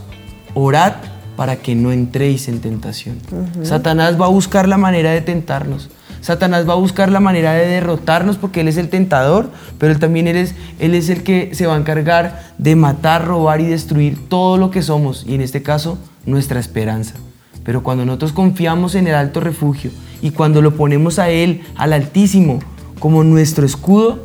orad 0.54 0.96
para 1.42 1.56
que 1.56 1.74
no 1.74 1.92
entréis 1.92 2.48
en 2.50 2.62
tentación. 2.62 3.18
Satanás 3.64 4.22
va 4.22 4.28
a 4.28 4.30
buscar 4.30 4.68
la 4.68 4.78
manera 4.78 5.10
de 5.10 5.22
tentarnos. 5.22 5.90
Satanás 6.22 6.70
va 6.70 6.74
a 6.74 6.76
buscar 6.76 7.12
la 7.12 7.20
manera 7.20 7.54
de 7.54 7.66
derrotarnos 7.66 8.38
porque 8.38 8.62
Él 8.62 8.68
es 8.68 8.78
el 8.78 8.90
tentador, 8.90 9.50
pero 9.80 9.92
Él 9.92 9.98
también 9.98 10.28
él 10.28 10.36
es, 10.36 10.54
él 10.78 10.94
es 10.94 11.10
el 11.10 11.24
que 11.24 11.56
se 11.56 11.66
va 11.66 11.74
a 11.74 11.80
encargar 11.80 12.54
de 12.60 12.76
matar, 12.76 13.26
robar 13.26 13.60
y 13.60 13.66
destruir 13.66 14.30
todo 14.30 14.58
lo 14.58 14.70
que 14.70 14.84
somos, 14.84 15.26
y 15.28 15.34
en 15.34 15.42
este 15.42 15.64
caso 15.64 15.98
nuestra 16.28 16.60
esperanza. 16.60 17.16
Pero 17.64 17.82
cuando 17.82 18.06
nosotros 18.06 18.34
confiamos 18.34 18.94
en 18.94 19.08
el 19.08 19.16
alto 19.16 19.40
refugio 19.40 19.90
y 20.22 20.30
cuando 20.30 20.62
lo 20.62 20.76
ponemos 20.76 21.18
a 21.18 21.32
Él, 21.32 21.64
al 21.76 21.94
Altísimo, 21.94 22.60
como 23.00 23.24
nuestro 23.24 23.66
escudo, 23.66 24.24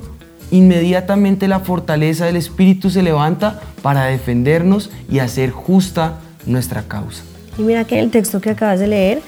inmediatamente 0.50 1.49
la 1.49 1.61
fortaleza 1.61 2.26
del 2.26 2.37
Espíritu 2.37 2.90
se 2.90 3.02
levanta 3.02 3.62
para 3.80 4.04
defendernos 4.04 4.90
y 5.11 5.20
hacer 5.20 5.50
justa 5.50 6.20
nuestra 6.46 6.82
causa. 6.82 7.22
Y 7.58 7.62
mira 7.62 7.84
que 7.84 7.98
el 7.98 8.10
texto 8.10 8.40
que 8.40 8.50
acabas 8.50 8.80
de 8.80 8.86
leer, 8.86 9.22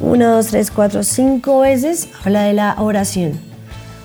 una, 0.00 0.28
dos, 0.28 0.48
tres, 0.48 0.70
cuatro, 0.70 1.02
cinco 1.02 1.60
veces 1.60 2.08
habla 2.24 2.42
de 2.42 2.52
la 2.52 2.74
oración. 2.78 3.32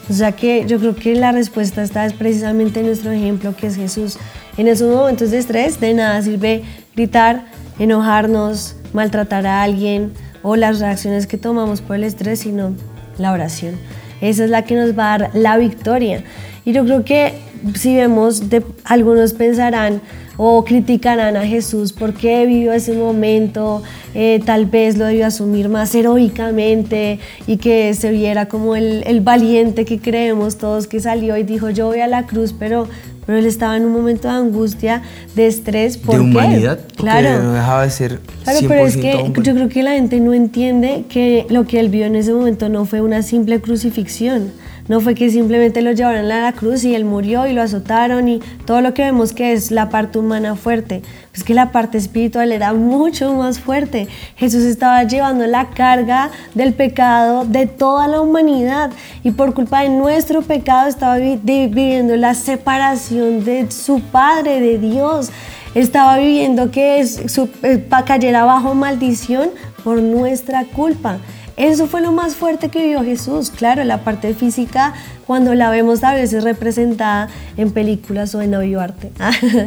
O 0.09 0.13
sea 0.13 0.31
que 0.31 0.65
yo 0.65 0.79
creo 0.79 0.95
que 0.95 1.15
la 1.15 1.31
respuesta 1.31 1.83
está 1.83 2.05
es 2.05 2.13
precisamente 2.13 2.79
en 2.79 2.87
nuestro 2.87 3.11
ejemplo, 3.11 3.55
que 3.55 3.67
es 3.67 3.75
Jesús. 3.75 4.17
En 4.57 4.67
esos 4.67 4.93
momentos 4.93 5.31
de 5.31 5.37
estrés, 5.37 5.79
de 5.79 5.93
nada 5.93 6.21
sirve 6.21 6.63
gritar, 6.95 7.45
enojarnos, 7.77 8.75
maltratar 8.91 9.45
a 9.45 9.61
alguien 9.63 10.11
o 10.41 10.55
las 10.55 10.79
reacciones 10.79 11.27
que 11.27 11.37
tomamos 11.37 11.81
por 11.81 11.95
el 11.95 12.03
estrés, 12.03 12.39
sino 12.39 12.73
la 13.17 13.31
oración. 13.31 13.75
Esa 14.21 14.45
es 14.45 14.49
la 14.49 14.63
que 14.63 14.75
nos 14.75 14.97
va 14.97 15.13
a 15.13 15.17
dar 15.17 15.31
la 15.33 15.57
victoria. 15.57 16.23
Y 16.65 16.73
yo 16.73 16.83
creo 16.85 17.05
que 17.05 17.33
si 17.75 17.95
vemos, 17.95 18.49
de, 18.49 18.63
algunos 18.83 19.33
pensarán, 19.33 20.01
o 20.41 20.63
criticarán 20.63 21.35
a 21.35 21.45
Jesús 21.45 21.91
porque 21.91 22.45
vivió 22.45 22.71
ese 22.71 22.93
momento, 22.93 23.83
eh, 24.15 24.41
tal 24.45 24.67
vez 24.67 24.97
lo 24.97 25.03
debió 25.03 25.27
asumir 25.27 25.67
más 25.67 25.93
heroicamente 25.93 27.19
y 27.45 27.57
que 27.57 27.93
se 27.93 28.09
viera 28.11 28.47
como 28.47 28.77
el, 28.77 29.03
el 29.05 29.19
valiente 29.19 29.83
que 29.83 29.99
creemos 29.99 30.57
todos 30.57 30.87
que 30.87 31.01
salió 31.01 31.35
y 31.35 31.43
dijo 31.43 31.69
yo 31.71 31.87
voy 31.87 31.99
a 31.99 32.07
la 32.07 32.25
cruz, 32.25 32.55
pero 32.57 32.87
pero 33.25 33.37
él 33.37 33.45
estaba 33.45 33.77
en 33.77 33.85
un 33.85 33.91
momento 33.91 34.27
de 34.27 34.33
angustia, 34.33 35.03
de 35.35 35.45
estrés. 35.45 35.97
¿por 35.97 36.15
de 36.15 36.21
qué? 36.21 36.27
humanidad, 36.29 36.79
claro. 36.95 37.43
no 37.43 37.53
dejaba 37.53 37.83
de 37.83 37.89
ser 37.91 38.19
Claro, 38.43 38.59
100% 38.61 38.67
pero 38.67 38.87
es 38.87 38.97
que 38.97 39.13
hombre. 39.15 39.43
yo 39.43 39.53
creo 39.53 39.69
que 39.69 39.83
la 39.83 39.91
gente 39.91 40.19
no 40.19 40.33
entiende 40.33 41.03
que 41.09 41.45
lo 41.49 41.67
que 41.67 41.79
él 41.79 41.89
vio 41.89 42.05
en 42.07 42.15
ese 42.15 42.33
momento 42.33 42.69
no 42.69 42.85
fue 42.85 43.01
una 43.01 43.21
simple 43.21 43.59
crucifixión. 43.61 44.51
No 44.89 44.99
fue 44.99 45.13
que 45.15 45.29
simplemente 45.29 45.81
lo 45.83 45.91
llevaron 45.93 46.29
a 46.31 46.41
la 46.41 46.51
cruz 46.53 46.83
y 46.83 46.95
él 46.95 47.05
murió 47.05 47.45
y 47.47 47.53
lo 47.53 47.61
azotaron 47.61 48.27
y 48.27 48.39
todo 48.65 48.81
lo 48.81 48.93
que 48.93 49.03
vemos 49.03 49.33
que 49.33 49.53
es 49.53 49.69
la 49.71 49.87
parte 49.89 50.17
humana 50.19 50.55
fuerte. 50.55 51.03
Es 51.33 51.43
que 51.43 51.53
la 51.53 51.71
parte 51.71 51.97
espiritual 51.99 52.51
era 52.51 52.73
mucho 52.73 53.33
más 53.35 53.59
fuerte. 53.59 54.07
Jesús 54.35 54.63
estaba 54.63 55.03
llevando 55.03 55.45
la 55.45 55.69
carga 55.69 56.31
del 56.55 56.73
pecado 56.73 57.45
de 57.45 57.67
toda 57.67 58.07
la 58.07 58.19
humanidad 58.19 58.89
y 59.23 59.29
por 59.31 59.53
culpa 59.53 59.83
de 59.83 59.89
nuestro 59.89 60.41
pecado 60.41 60.89
estaba 60.89 61.17
viviendo 61.17 62.15
la 62.17 62.33
separación 62.33 63.45
de 63.45 63.69
su 63.71 64.01
Padre, 64.01 64.59
de 64.59 64.79
Dios. 64.79 65.29
Estaba 65.75 66.17
viviendo 66.17 66.71
que 66.71 66.99
es- 66.99 67.31
su, 67.31 67.47
eh, 67.61 67.85
cayera 68.07 68.43
bajo 68.43 68.73
maldición 68.73 69.49
por 69.83 70.01
nuestra 70.01 70.65
culpa. 70.65 71.19
Eso 71.59 71.87
fue 71.87 71.99
lo 71.99 72.13
más 72.13 72.37
fuerte 72.37 72.69
que 72.69 72.81
vivió 72.81 73.03
Jesús. 73.03 73.51
Claro, 73.51 73.83
la 73.83 74.05
parte 74.05 74.33
física, 74.33 74.93
cuando 75.27 75.53
la 75.55 75.69
vemos 75.69 76.05
a 76.05 76.13
veces 76.13 76.45
representada 76.45 77.27
en 77.57 77.71
películas 77.71 78.33
o 78.33 78.41
en 78.41 78.55
audioarte, 78.55 79.11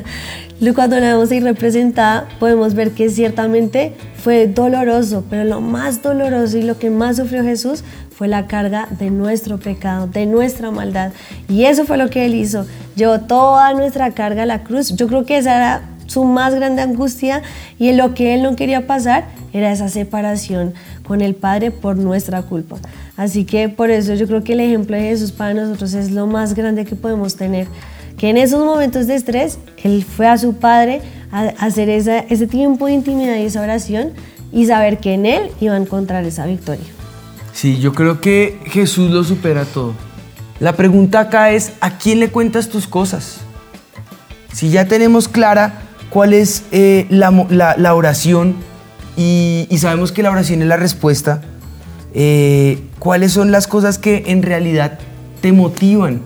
cuando 0.75 0.99
la 0.99 1.08
vemos 1.08 1.30
ahí 1.30 1.40
representada, 1.40 2.28
podemos 2.40 2.72
ver 2.72 2.92
que 2.92 3.11
ciertamente 3.11 3.92
fue 4.16 4.46
doloroso, 4.46 5.26
pero 5.28 5.44
lo 5.44 5.61
más 5.61 6.00
doloroso 6.00 6.56
y 6.56 6.62
lo 6.62 6.78
que 6.78 6.88
más 6.88 7.18
sufrió 7.18 7.42
Jesús 7.42 7.84
fue 8.11 8.26
la 8.26 8.46
carga 8.46 8.88
de 8.99 9.11
nuestro 9.11 9.58
pecado, 9.58 10.06
de 10.06 10.25
nuestra 10.25 10.70
maldad. 10.70 11.12
Y 11.46 11.66
eso 11.66 11.84
fue 11.84 11.99
lo 11.99 12.08
que 12.08 12.25
Él 12.25 12.34
hizo. 12.34 12.64
Llevó 12.96 13.20
toda 13.20 13.75
nuestra 13.75 14.12
carga 14.12 14.44
a 14.44 14.46
la 14.46 14.64
cruz. 14.64 14.96
Yo 14.96 15.08
creo 15.08 15.26
que 15.26 15.37
esa 15.37 15.56
era 15.56 15.82
su 16.06 16.25
más 16.25 16.54
grande 16.54 16.82
angustia 16.82 17.42
y 17.78 17.88
en 17.88 17.96
lo 17.96 18.14
que 18.14 18.34
él 18.34 18.42
no 18.42 18.54
quería 18.54 18.87
pasar 18.87 19.25
era 19.52 19.72
esa 19.72 19.88
separación 19.88 20.75
con 21.12 21.21
el 21.21 21.35
Padre 21.35 21.71
por 21.71 21.99
nuestra 21.99 22.40
culpa. 22.40 22.76
Así 23.19 23.45
que 23.45 23.69
por 23.69 23.90
eso 23.90 24.14
yo 24.14 24.26
creo 24.26 24.42
que 24.42 24.54
el 24.54 24.61
ejemplo 24.61 24.97
de 24.97 25.02
Jesús 25.02 25.31
para 25.31 25.52
nosotros 25.52 25.92
es 25.92 26.11
lo 26.11 26.26
más 26.26 26.54
grande 26.54 26.87
que 26.87 26.97
podemos 26.97 27.37
tener. 27.37 27.66
Que 28.16 28.31
en 28.31 28.38
esos 28.38 28.64
momentos 28.64 29.07
de 29.07 29.16
estrés, 29.16 29.59
Él 29.85 30.07
fue 30.07 30.26
a 30.26 30.38
su 30.38 30.54
Padre 30.54 31.02
a 31.31 31.49
hacer 31.59 31.90
ese 31.90 32.47
tiempo 32.47 32.87
de 32.87 32.95
intimidad 32.95 33.37
y 33.37 33.42
esa 33.42 33.61
oración 33.61 34.12
y 34.52 34.64
saber 34.64 35.00
que 35.00 35.12
en 35.12 35.26
Él 35.26 35.50
iba 35.61 35.75
a 35.75 35.76
encontrar 35.76 36.25
esa 36.25 36.47
victoria. 36.47 36.87
Sí, 37.52 37.78
yo 37.78 37.92
creo 37.92 38.23
que 38.23 38.59
Jesús 38.64 39.11
lo 39.11 39.23
supera 39.23 39.66
todo. 39.66 39.92
La 40.61 40.76
pregunta 40.76 41.21
acá 41.21 41.50
es, 41.50 41.75
¿a 41.83 41.99
quién 41.99 42.21
le 42.21 42.31
cuentas 42.31 42.71
tus 42.71 42.87
cosas? 42.87 43.40
Si 44.50 44.71
ya 44.71 44.88
tenemos 44.88 45.28
clara 45.28 45.83
cuál 46.09 46.33
es 46.33 46.62
eh, 46.73 47.07
la 47.11 47.95
oración 47.95 48.72
y, 49.16 49.66
y 49.71 49.78
sabemos 49.78 50.12
que 50.12 50.23
la 50.23 50.31
oración 50.31 50.62
es 50.62 50.69
la 50.69 50.76
respuesta, 50.76 51.42
eh, 52.14 52.83
¿cuáles 52.99 53.33
son 53.33 53.50
las 53.50 53.66
cosas 53.66 53.99
que 53.99 54.25
en 54.26 54.42
realidad 54.42 54.99
te 55.40 55.52
motivan? 55.52 56.21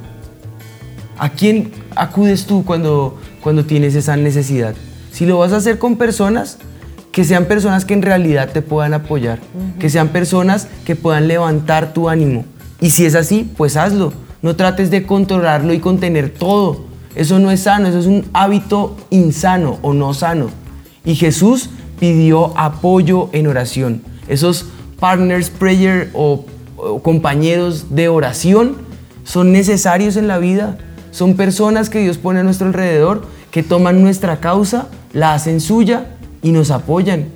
¿A 1.19 1.31
quién 1.31 1.73
acudes 1.95 2.47
tú 2.47 2.65
cuando, 2.65 3.19
cuando 3.43 3.65
tienes 3.65 3.95
esa 3.95 4.17
necesidad? 4.17 4.75
Si 5.13 5.27
lo 5.27 5.39
vas 5.39 5.53
a 5.53 5.57
hacer 5.57 5.79
con 5.79 5.97
personas, 5.97 6.59
que 7.13 7.25
sean 7.25 7.47
personas 7.47 7.87
que 7.87 7.95
en 7.95 8.03
realidad 8.03 8.51
te 8.53 8.61
puedan 8.61 8.93
apoyar, 8.93 9.39
que 9.79 9.89
sean 9.89 10.09
personas 10.09 10.69
que 10.85 10.97
puedan 10.97 11.29
levantar 11.29 11.95
tu 11.95 12.11
ánimo. 12.11 12.45
Y 12.81 12.91
si 12.91 13.07
es 13.07 13.15
así, 13.15 13.51
pues 13.57 13.79
hazlo. 13.79 14.13
No 14.43 14.55
trates 14.55 14.91
de 14.91 15.05
controlarlo 15.05 15.73
y 15.73 15.79
contener 15.79 16.29
todo. 16.29 16.85
Eso 17.15 17.39
no 17.39 17.51
es 17.51 17.61
sano, 17.61 17.89
eso 17.89 17.99
es 18.01 18.07
un 18.07 18.27
hábito 18.35 18.99
insano 19.09 19.79
o 19.81 19.95
no 19.95 20.13
sano. 20.13 20.51
Y 21.07 21.15
Jesús 21.15 21.71
pidió 21.99 22.57
apoyo 22.59 23.29
en 23.33 23.47
oración. 23.47 24.03
Esos 24.29 24.67
partners 24.99 25.51
prayer 25.51 26.11
o, 26.15 26.45
compañeros 27.03 27.95
de 27.95 28.09
oración 28.09 28.77
son 29.25 29.53
necesarios 29.53 30.17
en 30.17 30.29
la 30.29 30.39
vida. 30.39 30.79
Son 31.11 31.35
personas 31.35 31.89
que 31.89 32.01
Dios 32.01 32.19
pone 32.19 32.41
a 32.41 32.43
nuestro 32.43 32.67
alrededor, 32.67 33.25
que 33.51 33.63
toman 33.63 34.03
nuestra 34.03 34.41
causa, 34.41 34.89
la 35.13 35.33
hacen 35.33 35.61
suya 35.61 36.17
y 36.43 36.53
nos 36.53 36.71
apoyan. 36.71 37.29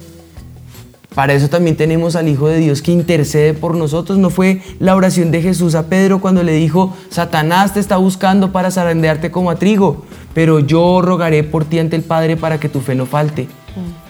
Para 1.14 1.32
eso 1.32 1.48
también 1.48 1.76
tenemos 1.76 2.14
al 2.14 2.28
Hijo 2.28 2.46
de 2.46 2.58
Dios 2.58 2.82
que 2.82 2.92
intercede 2.92 3.52
por 3.52 3.74
nosotros. 3.74 4.18
No 4.18 4.30
fue 4.30 4.62
la 4.78 4.94
oración 4.94 5.32
de 5.32 5.42
Jesús 5.42 5.74
a 5.74 5.86
Pedro 5.86 6.20
cuando 6.20 6.44
le 6.44 6.52
dijo, 6.52 6.94
Satanás 7.08 7.74
te 7.74 7.80
está 7.80 7.96
buscando 7.96 8.52
para 8.52 8.70
zarandearte 8.70 9.32
como 9.32 9.50
a 9.50 9.56
trigo, 9.56 10.04
pero 10.34 10.60
yo 10.60 11.02
rogaré 11.02 11.42
por 11.42 11.64
ti 11.64 11.80
ante 11.80 11.96
el 11.96 12.02
Padre 12.02 12.36
para 12.36 12.60
que 12.60 12.68
tu 12.68 12.80
fe 12.80 12.94
no 12.94 13.06
falte. 13.06 13.48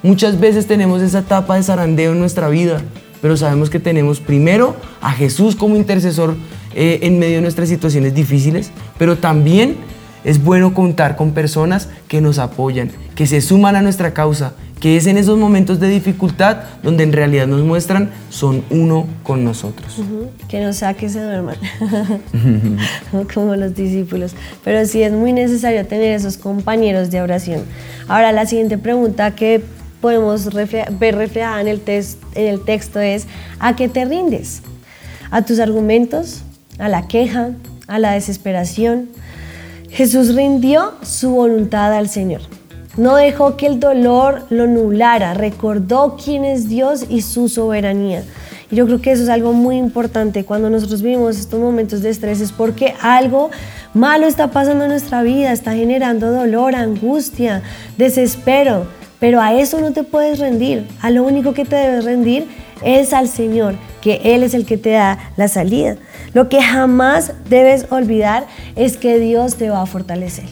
Muchas 0.03 0.41
veces 0.41 0.67
tenemos 0.67 1.03
esa 1.03 1.19
etapa 1.19 1.57
de 1.57 1.63
zarandeo 1.63 2.13
en 2.13 2.21
nuestra 2.21 2.49
vida, 2.49 2.81
pero 3.21 3.37
sabemos 3.37 3.69
que 3.69 3.79
tenemos 3.79 4.19
primero 4.19 4.75
a 5.03 5.13
Jesús 5.13 5.55
como 5.57 5.77
intercesor 5.77 6.37
eh, 6.75 7.01
en 7.03 7.19
medio 7.19 7.37
de 7.37 7.43
nuestras 7.43 7.69
situaciones 7.69 8.15
difíciles, 8.15 8.71
pero 8.99 9.19
también 9.19 9.77
es 10.25 10.43
bueno 10.43 10.73
contar 10.73 11.17
con 11.17 11.33
personas 11.33 11.89
que 12.09 12.23
nos 12.23 12.39
apoyan, 12.39 12.91
que 13.15 13.27
se 13.27 13.43
suman 13.43 13.77
a 13.77 13.83
nuestra 13.83 14.15
causa, 14.15 14.55
que 14.81 14.97
es 14.97 15.07
en 15.07 15.19
esos 15.19 15.39
momentos 15.39 15.81
de 15.81 15.89
dificultad 15.89 16.59
donde 16.83 17.05
en 17.05 17.13
realidad 17.13 17.47
nos 17.47 17.63
muestran 17.63 18.11
son 18.31 18.65
uno 18.71 19.07
con 19.23 19.45
nosotros. 19.45 19.97
que 20.49 20.65
no 20.65 20.73
sea 20.73 20.95
que 20.95 21.11
se 21.11 21.23
duerman, 21.23 21.57
como 23.35 23.55
los 23.57 23.75
discípulos. 23.75 24.33
Pero 24.65 24.87
sí 24.87 25.03
es 25.03 25.13
muy 25.13 25.35
necesario 25.35 25.87
tener 25.87 26.15
esos 26.15 26.39
compañeros 26.39 27.11
de 27.11 27.21
oración. 27.21 27.65
Ahora 28.09 28.33
la 28.33 28.47
siguiente 28.47 28.79
pregunta 28.79 29.35
que 29.35 29.63
podemos 30.01 30.49
ver 30.53 31.17
reflejada 31.17 31.61
en 31.61 31.69
el, 31.69 31.83
en 31.87 32.47
el 32.47 32.65
texto 32.65 33.01
es, 33.01 33.27
¿a 33.59 33.77
qué 33.77 33.89
te 33.89 34.05
rindes? 34.05 34.63
¿A 35.31 35.43
tus 35.43 35.59
argumentos? 35.61 36.43
¿A 36.79 36.89
la 36.89 37.07
queja? 37.07 37.51
¿A 37.87 37.99
la 37.99 38.13
desesperación? 38.13 39.09
Jesús 39.91 40.35
rindió 40.35 40.95
su 41.03 41.31
voluntad 41.31 41.93
al 41.93 42.09
Señor. 42.09 42.43
No 42.97 43.17
dejó 43.17 43.57
que 43.57 43.67
el 43.67 43.81
dolor 43.81 44.47
lo 44.51 44.67
nublara, 44.67 45.35
recordó 45.35 46.17
quién 46.23 46.45
es 46.45 46.69
Dios 46.69 47.05
y 47.09 47.23
su 47.23 47.49
soberanía. 47.49 48.25
Y 48.71 48.77
yo 48.77 48.87
creo 48.87 49.01
que 49.01 49.13
eso 49.13 49.25
es 49.25 49.29
algo 49.29 49.53
muy 49.53 49.77
importante 49.77 50.45
cuando 50.45 50.71
nosotros 50.71 51.03
vivimos 51.03 51.39
estos 51.39 51.61
momentos 51.61 52.03
de 52.03 52.11
estrés, 52.11 52.41
es 52.41 52.53
porque 52.53 52.95
algo 53.01 53.51
malo 53.95 54.27
está 54.27 54.49
pasando 54.49 54.85
en 54.85 54.91
nuestra 54.91 55.23
vida, 55.23 55.53
está 55.53 55.75
generando 55.75 56.31
dolor, 56.31 56.75
angustia, 56.75 57.63
desespero. 57.97 58.87
Pero 59.21 59.41
a 59.41 59.55
eso 59.55 59.81
no 59.81 59.93
te 59.93 60.03
puedes 60.03 60.39
rendir. 60.39 60.87
A 61.01 61.11
lo 61.11 61.23
único 61.23 61.55
que 61.55 61.65
te 61.65 61.77
debes 61.77 62.05
rendir 62.05 62.49
es 62.83 63.13
al 63.13 63.29
Señor, 63.29 63.75
que 64.01 64.21
Él 64.25 64.43
es 64.43 64.55
el 64.55 64.65
que 64.65 64.79
te 64.79 64.91
da 64.91 65.19
la 65.37 65.47
salida. 65.47 65.97
Lo 66.33 66.49
que 66.49 66.63
jamás 66.63 67.33
debes 67.49 67.87
olvidar 67.91 68.47
es 68.77 68.97
que 68.97 69.19
Dios 69.19 69.57
te 69.57 69.71
va 69.71 69.83
a 69.83 69.87
fortalecer. 69.87 70.47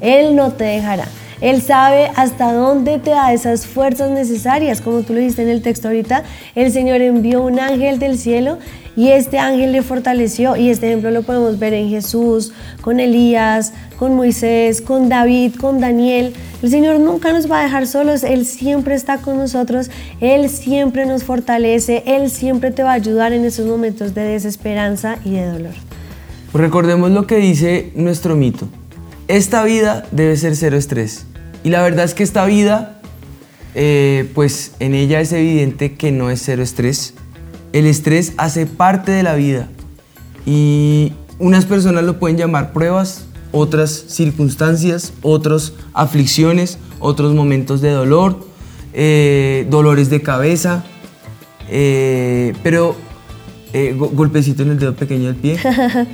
Él 0.00 0.36
no 0.36 0.52
te 0.52 0.64
dejará. 0.64 1.06
Él 1.40 1.60
sabe 1.60 2.12
hasta 2.14 2.52
dónde 2.52 3.00
te 3.00 3.10
da 3.10 3.32
esas 3.32 3.66
fuerzas 3.66 4.10
necesarias. 4.10 4.80
Como 4.80 5.02
tú 5.02 5.12
lo 5.12 5.18
dijiste 5.18 5.42
en 5.42 5.48
el 5.48 5.60
texto 5.60 5.88
ahorita, 5.88 6.22
el 6.54 6.70
Señor 6.70 7.00
envió 7.02 7.42
un 7.42 7.58
ángel 7.58 7.98
del 7.98 8.16
cielo 8.16 8.58
y 8.96 9.08
este 9.08 9.38
ángel 9.38 9.72
le 9.72 9.82
fortaleció. 9.82 10.56
Y 10.56 10.70
este 10.70 10.88
ejemplo 10.88 11.10
lo 11.10 11.22
podemos 11.22 11.58
ver 11.58 11.72
en 11.72 11.88
Jesús, 11.88 12.52
con 12.80 13.00
Elías, 13.00 13.72
con 13.98 14.14
Moisés, 14.14 14.80
con 14.80 15.08
David, 15.08 15.54
con 15.56 15.80
Daniel. 15.80 16.34
El 16.62 16.70
Señor 16.70 17.00
nunca 17.00 17.32
nos 17.32 17.50
va 17.50 17.60
a 17.60 17.64
dejar 17.64 17.86
solos. 17.86 18.22
Él 18.22 18.44
siempre 18.44 18.94
está 18.94 19.18
con 19.18 19.38
nosotros. 19.38 19.90
Él 20.20 20.48
siempre 20.48 21.06
nos 21.06 21.24
fortalece. 21.24 22.02
Él 22.06 22.30
siempre 22.30 22.70
te 22.70 22.82
va 22.82 22.90
a 22.90 22.94
ayudar 22.94 23.32
en 23.32 23.44
esos 23.44 23.66
momentos 23.66 24.14
de 24.14 24.22
desesperanza 24.22 25.16
y 25.24 25.32
de 25.32 25.46
dolor. 25.46 25.74
Recordemos 26.52 27.10
lo 27.10 27.26
que 27.26 27.36
dice 27.36 27.92
nuestro 27.94 28.36
mito. 28.36 28.68
Esta 29.28 29.64
vida 29.64 30.04
debe 30.12 30.36
ser 30.36 30.54
cero 30.56 30.76
estrés. 30.76 31.24
Y 31.64 31.70
la 31.70 31.82
verdad 31.82 32.04
es 32.04 32.12
que 32.12 32.24
esta 32.24 32.44
vida, 32.44 33.00
eh, 33.74 34.28
pues 34.34 34.72
en 34.80 34.94
ella 34.94 35.20
es 35.20 35.32
evidente 35.32 35.94
que 35.94 36.12
no 36.12 36.28
es 36.28 36.42
cero 36.42 36.62
estrés. 36.62 37.14
El 37.72 37.86
estrés 37.86 38.32
hace 38.36 38.66
parte 38.66 39.12
de 39.12 39.22
la 39.22 39.34
vida. 39.34 39.68
Y 40.46 41.12
unas 41.38 41.64
personas 41.64 42.04
lo 42.04 42.18
pueden 42.18 42.36
llamar 42.36 42.72
pruebas, 42.72 43.24
otras 43.52 43.90
circunstancias, 44.08 45.12
otros 45.22 45.74
aflicciones, 45.94 46.78
otros 47.00 47.34
momentos 47.34 47.80
de 47.80 47.90
dolor, 47.90 48.46
eh, 48.92 49.66
dolores 49.70 50.10
de 50.10 50.20
cabeza, 50.22 50.84
eh, 51.70 52.52
pero 52.62 52.96
eh, 53.72 53.94
go- 53.96 54.10
golpecito 54.10 54.62
en 54.62 54.70
el 54.72 54.78
dedo 54.78 54.94
pequeño 54.94 55.26
del 55.26 55.36
pie. 55.36 55.58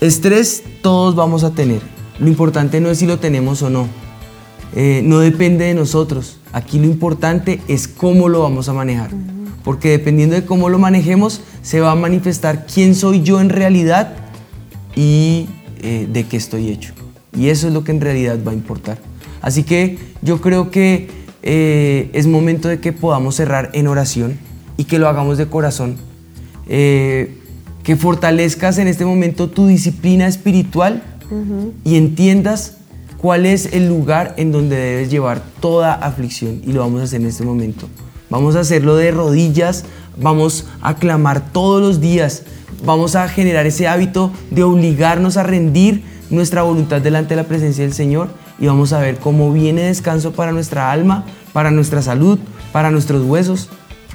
Estrés 0.00 0.62
todos 0.82 1.14
vamos 1.14 1.44
a 1.44 1.52
tener. 1.52 1.80
Lo 2.18 2.28
importante 2.28 2.80
no 2.80 2.90
es 2.90 2.98
si 2.98 3.06
lo 3.06 3.18
tenemos 3.18 3.62
o 3.62 3.70
no. 3.70 3.86
no 5.04 5.18
depende 5.20 5.66
de 5.66 5.74
nosotros. 5.74 6.38
Aquí 6.52 6.78
lo 6.78 6.86
importante 6.86 7.60
es 7.68 7.86
cómo 7.88 8.28
lo 8.28 8.40
vamos 8.40 8.68
a 8.68 8.72
manejar. 8.72 9.10
Porque 9.64 9.90
dependiendo 9.90 10.34
de 10.34 10.44
cómo 10.44 10.68
lo 10.68 10.78
manejemos, 10.78 11.40
se 11.62 11.80
va 11.80 11.92
a 11.92 11.94
manifestar 11.94 12.66
quién 12.66 12.94
soy 12.94 13.22
yo 13.22 13.40
en 13.40 13.48
realidad 13.48 14.14
y 14.96 15.46
eh, 15.82 16.08
de 16.12 16.24
qué 16.24 16.36
estoy 16.36 16.70
hecho. 16.70 16.92
Y 17.36 17.48
eso 17.48 17.68
es 17.68 17.74
lo 17.74 17.84
que 17.84 17.92
en 17.92 18.00
realidad 18.00 18.38
va 18.46 18.52
a 18.52 18.54
importar. 18.54 18.98
Así 19.40 19.62
que 19.62 19.98
yo 20.22 20.40
creo 20.40 20.70
que 20.70 21.08
eh, 21.42 22.10
es 22.12 22.26
momento 22.26 22.68
de 22.68 22.80
que 22.80 22.92
podamos 22.92 23.36
cerrar 23.36 23.70
en 23.72 23.86
oración 23.86 24.38
y 24.76 24.84
que 24.84 24.98
lo 24.98 25.08
hagamos 25.08 25.38
de 25.38 25.46
corazón. 25.46 25.96
Eh, 26.68 27.38
que 27.82 27.96
fortalezcas 27.96 28.78
en 28.78 28.86
este 28.86 29.04
momento 29.04 29.50
tu 29.50 29.66
disciplina 29.66 30.28
espiritual 30.28 31.02
y 31.84 31.96
entiendas 31.96 32.76
cuál 33.16 33.46
es 33.46 33.72
el 33.72 33.88
lugar 33.88 34.34
en 34.36 34.52
donde 34.52 34.76
debes 34.76 35.10
llevar 35.10 35.42
toda 35.60 35.94
aflicción. 35.94 36.60
Y 36.64 36.72
lo 36.72 36.80
vamos 36.80 37.00
a 37.00 37.04
hacer 37.04 37.20
en 37.20 37.26
este 37.26 37.42
momento. 37.42 37.88
Vamos 38.32 38.56
a 38.56 38.60
hacerlo 38.60 38.96
de 38.96 39.10
rodillas, 39.10 39.84
vamos 40.16 40.64
a 40.80 40.94
clamar 40.94 41.52
todos 41.52 41.82
los 41.82 42.00
días, 42.00 42.44
vamos 42.82 43.14
a 43.14 43.28
generar 43.28 43.66
ese 43.66 43.88
hábito 43.88 44.32
de 44.50 44.62
obligarnos 44.62 45.36
a 45.36 45.42
rendir 45.42 46.02
nuestra 46.30 46.62
voluntad 46.62 47.02
delante 47.02 47.36
de 47.36 47.42
la 47.42 47.46
presencia 47.46 47.84
del 47.84 47.92
Señor 47.92 48.30
y 48.58 48.68
vamos 48.68 48.94
a 48.94 49.00
ver 49.00 49.18
cómo 49.18 49.52
viene 49.52 49.82
descanso 49.82 50.32
para 50.32 50.50
nuestra 50.50 50.90
alma, 50.90 51.26
para 51.52 51.70
nuestra 51.70 52.00
salud, 52.00 52.38
para 52.72 52.90
nuestros 52.90 53.22
huesos. 53.22 53.68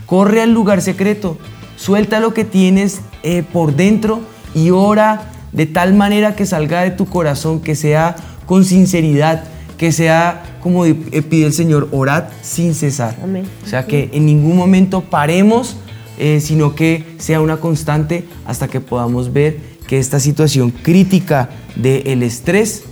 Corre 0.07 0.41
al 0.41 0.51
lugar 0.51 0.81
secreto, 0.81 1.37
suelta 1.75 2.19
lo 2.19 2.33
que 2.33 2.43
tienes 2.43 3.01
eh, 3.21 3.43
por 3.43 3.75
dentro 3.75 4.21
y 4.55 4.71
ora 4.71 5.29
de 5.51 5.67
tal 5.67 5.93
manera 5.93 6.35
que 6.35 6.47
salga 6.47 6.81
de 6.81 6.89
tu 6.89 7.05
corazón, 7.05 7.61
que 7.61 7.75
sea 7.75 8.15
con 8.47 8.65
sinceridad, 8.65 9.43
que 9.77 9.91
sea 9.91 10.57
como 10.61 10.83
pide 10.83 11.45
el 11.45 11.53
Señor, 11.53 11.87
orad 11.91 12.25
sin 12.41 12.73
cesar. 12.73 13.15
O 13.63 13.67
sea, 13.67 13.85
que 13.85 14.09
en 14.11 14.25
ningún 14.25 14.57
momento 14.57 15.01
paremos, 15.01 15.77
eh, 16.17 16.39
sino 16.41 16.75
que 16.75 17.05
sea 17.19 17.41
una 17.41 17.57
constante 17.57 18.25
hasta 18.45 18.67
que 18.67 18.81
podamos 18.81 19.31
ver 19.31 19.59
que 19.87 19.99
esta 19.99 20.19
situación 20.19 20.71
crítica 20.71 21.49
del 21.75 22.23
estrés 22.23 22.83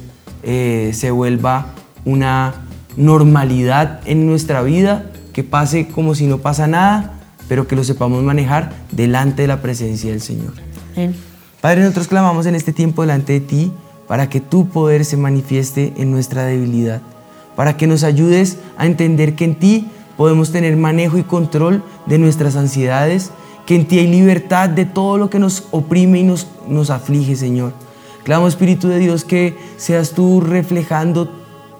eh, 0.43 0.91
se 0.93 1.11
vuelva 1.11 1.73
una 2.05 2.53
normalidad 2.95 3.99
en 4.05 4.27
nuestra 4.27 4.61
vida, 4.61 5.11
que 5.33 5.43
pase 5.43 5.87
como 5.87 6.15
si 6.15 6.27
no 6.27 6.37
pasa 6.37 6.67
nada, 6.67 7.19
pero 7.49 7.67
que 7.67 7.75
lo 7.75 7.83
sepamos 7.83 8.23
manejar 8.23 8.71
delante 8.91 9.41
de 9.41 9.47
la 9.49 9.61
presencia 9.61 10.11
del 10.11 10.21
Señor. 10.21 10.53
Padre, 11.61 11.81
nosotros 11.81 12.07
clamamos 12.07 12.45
en 12.45 12.55
este 12.55 12.71
tiempo 12.71 13.01
delante 13.01 13.33
de 13.33 13.39
ti 13.41 13.71
para 14.07 14.29
que 14.29 14.41
tu 14.41 14.67
poder 14.67 15.05
se 15.05 15.17
manifieste 15.17 15.93
en 15.97 16.11
nuestra 16.11 16.45
debilidad, 16.45 17.01
para 17.55 17.77
que 17.77 17.87
nos 17.87 18.03
ayudes 18.03 18.57
a 18.77 18.85
entender 18.85 19.35
que 19.35 19.45
en 19.45 19.55
ti 19.55 19.87
podemos 20.17 20.51
tener 20.51 20.75
manejo 20.77 21.17
y 21.17 21.23
control 21.23 21.83
de 22.05 22.17
nuestras 22.17 22.55
ansiedades, 22.55 23.31
que 23.65 23.75
en 23.75 23.87
ti 23.87 23.99
hay 23.99 24.07
libertad 24.07 24.69
de 24.69 24.85
todo 24.85 25.17
lo 25.17 25.29
que 25.29 25.39
nos 25.39 25.65
oprime 25.71 26.19
y 26.19 26.23
nos, 26.23 26.47
nos 26.67 26.89
aflige, 26.89 27.35
Señor. 27.35 27.73
Clamo, 28.23 28.47
Espíritu 28.47 28.87
de 28.87 28.99
Dios, 28.99 29.23
que 29.23 29.57
seas 29.77 30.11
tú 30.11 30.41
reflejando 30.41 31.29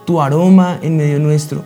tu 0.06 0.22
aroma 0.22 0.80
en 0.82 0.98
medio 0.98 1.20
nuestro, 1.20 1.64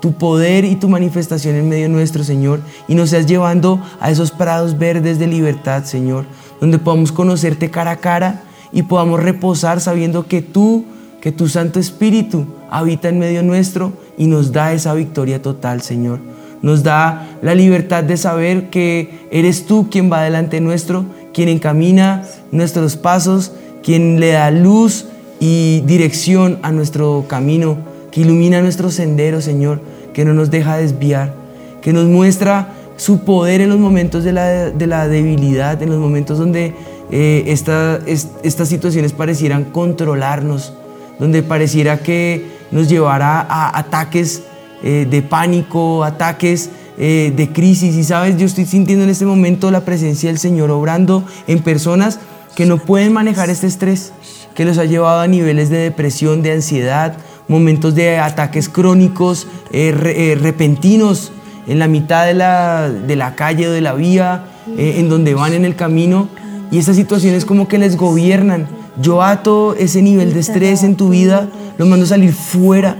tu 0.00 0.14
poder 0.14 0.64
y 0.64 0.76
tu 0.76 0.88
manifestación 0.88 1.54
en 1.54 1.68
medio 1.68 1.88
nuestro, 1.88 2.24
Señor, 2.24 2.60
y 2.88 2.94
nos 2.94 3.10
seas 3.10 3.26
llevando 3.26 3.80
a 4.00 4.10
esos 4.10 4.30
prados 4.30 4.78
verdes 4.78 5.18
de 5.18 5.26
libertad, 5.26 5.84
Señor, 5.84 6.24
donde 6.60 6.78
podamos 6.78 7.12
conocerte 7.12 7.70
cara 7.70 7.92
a 7.92 7.96
cara 7.96 8.42
y 8.72 8.82
podamos 8.82 9.22
reposar 9.22 9.80
sabiendo 9.80 10.26
que 10.26 10.42
tú, 10.42 10.84
que 11.20 11.32
tu 11.32 11.48
Santo 11.48 11.78
Espíritu 11.78 12.46
habita 12.70 13.08
en 13.08 13.18
medio 13.18 13.42
nuestro 13.42 13.92
y 14.16 14.26
nos 14.26 14.52
da 14.52 14.72
esa 14.72 14.94
victoria 14.94 15.42
total, 15.42 15.82
Señor. 15.82 16.18
Nos 16.62 16.82
da 16.82 17.38
la 17.42 17.54
libertad 17.54 18.04
de 18.04 18.16
saber 18.16 18.70
que 18.70 19.26
eres 19.30 19.66
tú 19.66 19.88
quien 19.90 20.10
va 20.10 20.22
delante 20.22 20.60
nuestro, 20.60 21.04
quien 21.32 21.48
encamina 21.48 22.24
nuestros 22.52 22.96
pasos 22.96 23.52
quien 23.82 24.20
le 24.20 24.32
da 24.32 24.50
luz 24.50 25.06
y 25.40 25.82
dirección 25.82 26.58
a 26.62 26.70
nuestro 26.72 27.26
camino, 27.28 27.76
que 28.10 28.20
ilumina 28.20 28.60
nuestro 28.60 28.90
sendero, 28.90 29.40
Señor, 29.40 29.80
que 30.12 30.24
no 30.24 30.34
nos 30.34 30.50
deja 30.50 30.76
desviar, 30.76 31.34
que 31.80 31.92
nos 31.92 32.06
muestra 32.06 32.74
su 32.96 33.20
poder 33.20 33.60
en 33.60 33.70
los 33.70 33.78
momentos 33.78 34.22
de 34.22 34.32
la, 34.32 35.08
debilidad, 35.08 35.82
en 35.82 35.90
los 35.90 35.98
momentos 35.98 36.38
donde 36.38 36.74
eh, 37.14 37.44
estas 38.42 38.68
situaciones 38.68 39.12
parecieran 39.12 39.64
controlarnos, 39.64 40.72
donde 41.18 41.42
pareciera 41.42 41.98
que 41.98 42.46
nos 42.70 42.88
llevará 42.88 43.42
a 43.42 43.78
ataques 43.78 44.44
eh, 44.82 45.06
de 45.08 45.20
pánico, 45.20 46.04
ataques 46.04 46.70
eh, 46.96 47.30
de 47.36 47.52
crisis. 47.52 47.96
Y 47.96 48.04
sabes, 48.04 48.38
yo 48.38 48.46
estoy 48.46 48.64
sintiendo 48.64 49.04
en 49.04 49.10
este 49.10 49.26
momento 49.26 49.70
la 49.70 49.84
presencia 49.84 50.30
del 50.30 50.38
Señor 50.38 50.70
obrando 50.70 51.22
en 51.46 51.60
personas 51.60 52.18
que 52.56 52.64
no 52.64 52.78
pueden 52.78 53.12
manejar 53.12 53.50
este 53.50 53.66
estrés, 53.66 54.14
que 54.54 54.64
los 54.64 54.78
ha 54.78 54.86
llevado 54.86 55.20
a 55.20 55.26
niveles 55.26 55.68
de 55.68 55.78
depresión, 55.78 56.42
de 56.42 56.52
ansiedad, 56.52 57.18
momentos 57.46 57.94
de 57.94 58.20
ataques 58.20 58.70
crónicos, 58.70 59.46
repentinos 59.70 61.32
en 61.66 61.78
la 61.78 61.88
mitad 61.88 62.26
de 62.26 62.34
la, 62.34 62.88
de 62.88 63.16
la 63.16 63.34
calle 63.34 63.68
o 63.68 63.70
de 63.70 63.82
la 63.82 63.92
vía, 63.94 64.46
en 64.76 65.08
donde 65.08 65.34
van 65.34 65.54
en 65.54 65.64
el 65.64 65.76
camino, 65.76 66.28
y 66.72 66.78
esas 66.78 66.96
situaciones 66.96 67.44
como 67.44 67.68
que 67.68 67.78
les 67.78 67.96
gobiernan. 67.96 68.66
Yo 69.00 69.22
ato 69.22 69.76
ese 69.76 70.00
nivel 70.00 70.32
de 70.32 70.40
estrés 70.40 70.82
en 70.82 70.96
tu 70.96 71.10
vida, 71.10 71.48
lo 71.76 71.84
mando 71.84 72.06
a 72.06 72.08
salir 72.08 72.32
fuera. 72.32 72.96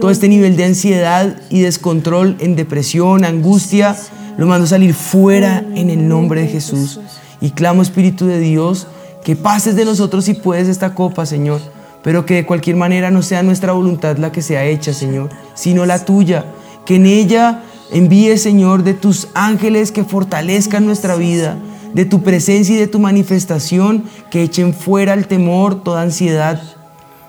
Todo 0.00 0.10
este 0.10 0.26
nivel 0.26 0.56
de 0.56 0.64
ansiedad 0.64 1.36
y 1.50 1.60
descontrol 1.60 2.36
en 2.40 2.56
depresión, 2.56 3.26
angustia, 3.26 3.94
lo 4.38 4.46
mando 4.46 4.64
a 4.64 4.68
salir 4.68 4.94
fuera 4.94 5.62
en 5.74 5.90
el 5.90 6.08
nombre 6.08 6.40
de 6.40 6.48
Jesús. 6.48 6.98
Y 7.42 7.50
clamo, 7.50 7.82
Espíritu 7.82 8.24
de 8.24 8.40
Dios, 8.40 8.86
que 9.22 9.36
pases 9.36 9.76
de 9.76 9.84
nosotros 9.84 10.24
si 10.24 10.32
puedes 10.32 10.68
esta 10.68 10.94
copa, 10.94 11.26
Señor, 11.26 11.60
pero 12.02 12.24
que 12.24 12.34
de 12.36 12.46
cualquier 12.46 12.76
manera 12.76 13.10
no 13.10 13.20
sea 13.20 13.42
nuestra 13.42 13.72
voluntad 13.72 14.16
la 14.16 14.32
que 14.32 14.40
sea 14.40 14.64
hecha, 14.64 14.94
Señor, 14.94 15.28
sino 15.54 15.84
la 15.84 16.06
tuya. 16.06 16.46
Que 16.86 16.96
en 16.96 17.04
ella 17.04 17.60
envíes, 17.92 18.40
Señor, 18.42 18.82
de 18.82 18.94
tus 18.94 19.28
ángeles 19.34 19.92
que 19.92 20.04
fortalezcan 20.04 20.86
nuestra 20.86 21.16
vida, 21.16 21.58
de 21.94 22.04
tu 22.04 22.22
presencia 22.22 22.74
y 22.74 22.78
de 22.78 22.86
tu 22.86 22.98
manifestación, 22.98 24.04
que 24.30 24.42
echen 24.42 24.74
fuera 24.74 25.14
el 25.14 25.26
temor, 25.26 25.82
toda 25.82 26.02
ansiedad, 26.02 26.62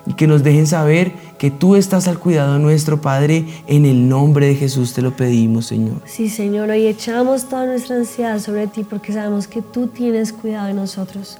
y 0.06 0.14
que 0.14 0.26
nos 0.26 0.42
dejen 0.42 0.66
saber 0.66 1.12
que 1.38 1.50
tú 1.50 1.76
estás 1.76 2.08
al 2.08 2.18
cuidado 2.18 2.58
nuestro, 2.58 3.00
Padre, 3.00 3.46
en 3.66 3.86
el 3.86 4.08
nombre 4.08 4.46
de 4.46 4.54
Jesús 4.54 4.92
te 4.94 5.02
lo 5.02 5.16
pedimos, 5.16 5.66
Señor. 5.66 5.96
Sí, 6.04 6.28
Señor, 6.28 6.70
hoy 6.70 6.86
echamos 6.86 7.48
toda 7.48 7.66
nuestra 7.66 7.96
ansiedad 7.96 8.38
sobre 8.38 8.66
ti 8.66 8.84
porque 8.84 9.12
sabemos 9.12 9.46
que 9.46 9.62
tú 9.62 9.88
tienes 9.88 10.32
cuidado 10.32 10.68
de 10.68 10.74
nosotros. 10.74 11.38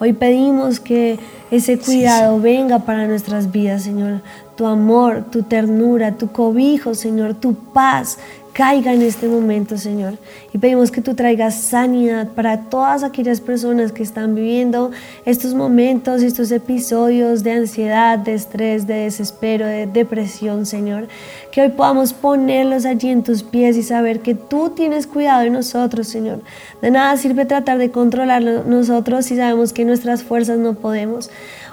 Hoy 0.00 0.12
pedimos 0.12 0.80
que 0.80 1.18
ese 1.50 1.78
cuidado 1.78 2.40
venga 2.40 2.80
para 2.80 3.06
nuestras 3.06 3.52
vidas, 3.52 3.84
Señor. 3.84 4.22
Tu 4.56 4.66
amor, 4.66 5.26
tu 5.30 5.44
ternura, 5.44 6.16
tu 6.16 6.32
cobijo, 6.32 6.94
Señor, 6.94 7.34
tu 7.34 7.54
paz, 7.54 8.18
caiga 8.54 8.92
en 8.94 9.02
este 9.02 9.26
momento, 9.26 9.76
Señor. 9.76 10.16
Y 10.52 10.58
pedimos 10.58 10.92
que 10.92 11.02
tú 11.02 11.14
traigas 11.14 11.56
sanidad 11.56 12.28
para 12.28 12.70
todas 12.70 13.02
aquellas 13.02 13.40
personas 13.40 13.90
que 13.90 14.04
están 14.04 14.36
viviendo 14.36 14.92
estos 15.24 15.54
momentos, 15.54 16.22
estos 16.22 16.52
episodios 16.52 17.42
de 17.42 17.50
ansiedad, 17.50 18.16
de 18.16 18.34
estrés, 18.34 18.86
de 18.86 18.94
desespero, 18.94 19.66
de 19.66 19.88
depresión, 19.88 20.66
Señor. 20.66 21.08
Que 21.50 21.62
hoy 21.62 21.70
podamos 21.70 22.12
ponerlos 22.12 22.86
allí 22.86 23.10
en 23.10 23.24
tus 23.24 23.42
pies 23.42 23.76
y 23.76 23.82
saber 23.82 24.20
que 24.20 24.36
tú 24.36 24.70
tienes 24.70 25.08
cuidado 25.08 25.42
de 25.42 25.50
nosotros, 25.50 26.06
Señor. 26.06 26.40
De 26.80 26.92
nada 26.92 27.16
sirve 27.16 27.46
tratar 27.46 27.78
de 27.78 27.90
controlarlo 27.90 28.62
nosotros 28.62 29.26
si 29.26 29.36
sabemos 29.36 29.72
que 29.72 29.84
nuestras 29.84 30.22
fuerzas 30.22 30.58
no 30.58 30.74
podemos. 30.74 31.28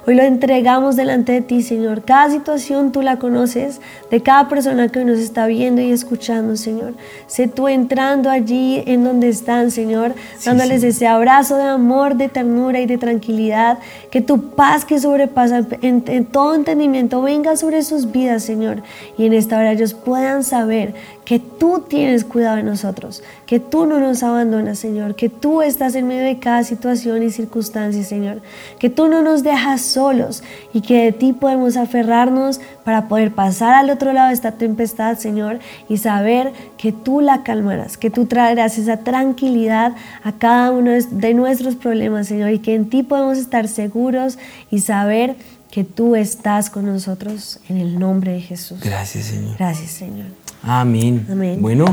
Hoy 0.08 0.16
lo 0.16 0.24
entregamos 0.24 0.96
delante 0.96 1.32
de 1.32 1.42
ti, 1.42 1.62
Señor. 1.62 2.04
Cada 2.04 2.32
situación 2.32 2.92
tú 2.92 3.04
la 3.04 3.20
conoces, 3.20 3.80
de 4.10 4.24
cada 4.24 4.50
persona 4.50 4.90
que 4.90 4.98
hoy 4.98 5.06
nos 5.06 5.20
está 5.20 5.46
viendo 5.46 5.80
y 5.80 5.92
escuchando, 5.92 6.56
Señor. 6.56 6.96
Sé 7.28 7.48
tú 7.48 7.68
entrando 7.68 8.32
allí 8.32 8.82
en 8.88 9.04
donde 9.04 9.30
están, 9.30 9.70
Señor, 9.70 10.16
dándoles 10.44 10.84
ese 10.84 11.06
abrazo 11.06 11.56
de 11.58 11.66
amor, 11.66 12.16
de 12.16 12.30
ternura 12.30 12.80
y 12.80 12.88
de 12.88 12.98
tranquilidad. 12.98 13.78
Que 14.10 14.22
tu 14.22 14.50
paz 14.56 14.86
que 14.86 15.00
sobrepasa 15.00 15.68
en, 15.84 16.04
en 16.08 16.26
todo 16.26 16.56
entendimiento 16.56 17.22
venga 17.22 17.56
sobre 17.56 17.84
sus 17.84 18.12
vidas, 18.12 18.42
Señor. 18.42 18.82
Y 19.20 19.28
en 19.28 19.34
esta 19.34 19.60
hora 19.60 19.74
ellos 19.74 19.94
puedan 19.94 20.44
saber 20.44 20.96
que 21.32 21.39
tú 21.39 21.86
tienes 21.88 22.26
cuidado 22.26 22.58
de 22.58 22.63
nosotros, 22.63 23.24
que 23.46 23.62
tú 23.62 23.86
no 23.86 24.02
nos 24.02 24.22
abandonas, 24.22 24.80
Señor, 24.80 25.15
que 25.15 25.30
tú 25.30 25.62
estás 25.62 25.96
en 25.96 26.06
medio 26.06 26.26
de 26.26 26.39
cada 26.39 26.65
situación 26.65 27.24
y 27.24 27.32
circunstancia, 27.32 28.04
Señor, 28.04 28.41
que 28.80 28.89
tú 28.89 29.08
no 29.08 29.22
nos 29.22 29.41
dejas 29.41 29.80
solos 29.80 30.44
y 30.74 30.82
que 30.82 31.06
de 31.06 31.12
ti 31.13 31.32
podemos 31.32 31.78
aferrarnos 31.78 32.60
para 32.84 33.08
poder 33.08 33.32
pasar 33.32 33.76
al 33.76 33.89
otro 33.89 34.12
lado 34.12 34.28
de 34.28 34.34
esta 34.34 34.52
tempestad, 34.52 35.17
Señor, 35.20 35.60
y 35.88 36.00
saber 36.00 36.52
que 36.78 36.91
tú 36.91 37.22
la 37.22 37.44
calmarás, 37.44 37.96
que 37.96 38.10
tú 38.10 38.26
traerás 38.26 38.78
esa 38.78 38.98
tranquilidad 38.98 39.96
a 40.24 40.34
cada 40.34 40.72
uno 40.72 40.91
de 40.91 41.34
nuestros 41.34 41.78
problemas, 41.78 42.28
Señor, 42.28 42.50
y 42.50 42.60
que 42.60 42.76
en 42.76 42.89
ti 42.89 43.04
podemos 43.04 43.38
estar 43.38 43.70
seguros 43.70 44.38
y 44.70 44.80
saber 44.80 45.38
que 45.72 45.86
tú 45.86 46.17
estás 46.17 46.70
con 46.70 46.88
nosotros 46.88 47.62
en 47.70 47.78
el 47.78 47.98
nombre 47.98 48.34
de 48.34 48.41
Jesús. 48.41 48.82
Gracias, 48.82 49.28
Señor. 49.28 49.56
Gracias, 49.58 49.91
Señor. 49.91 50.40
Amén. 50.63 51.26
Amén. 51.32 51.58
Bueno, 51.62 51.86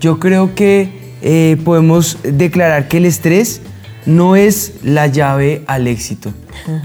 yo 0.00 0.18
creo 0.18 0.54
que 0.54 0.88
eh, 1.22 1.56
podemos 1.64 2.18
declarar 2.22 2.88
que 2.88 2.98
el 2.98 3.04
estrés 3.06 3.60
no 4.04 4.36
es 4.36 4.74
la 4.82 5.06
llave 5.06 5.62
al 5.66 5.86
éxito. 5.86 6.32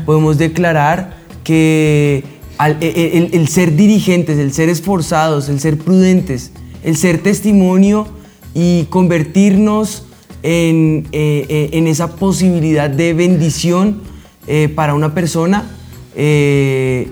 Podemos 0.06 0.38
declarar 0.38 1.15
que 1.43 2.23
al- 2.58 2.77
e- 2.82 2.88
e- 2.95 3.17
el, 3.17 3.30
el 3.34 3.47
ser 3.47 3.75
dirigentes, 3.75 4.38
el 4.38 4.54
ser 4.54 4.69
esforzados, 4.69 5.49
el 5.49 5.60
ser 5.60 5.77
prudentes, 5.77 6.51
el 6.84 6.95
ser 6.95 7.19
testimonio 7.19 8.08
y 8.54 8.84
convertirnos 8.86 10.06
en, 10.43 11.08
eh, 11.12 11.45
eh, 11.49 11.69
en 11.73 11.88
esa 11.88 12.15
posibilidad 12.15 12.89
de 12.89 13.13
bendición 13.13 14.01
eh, 14.47 14.69
para 14.73 14.93
una 14.95 15.13
persona, 15.13 15.69
eh, 16.15 17.08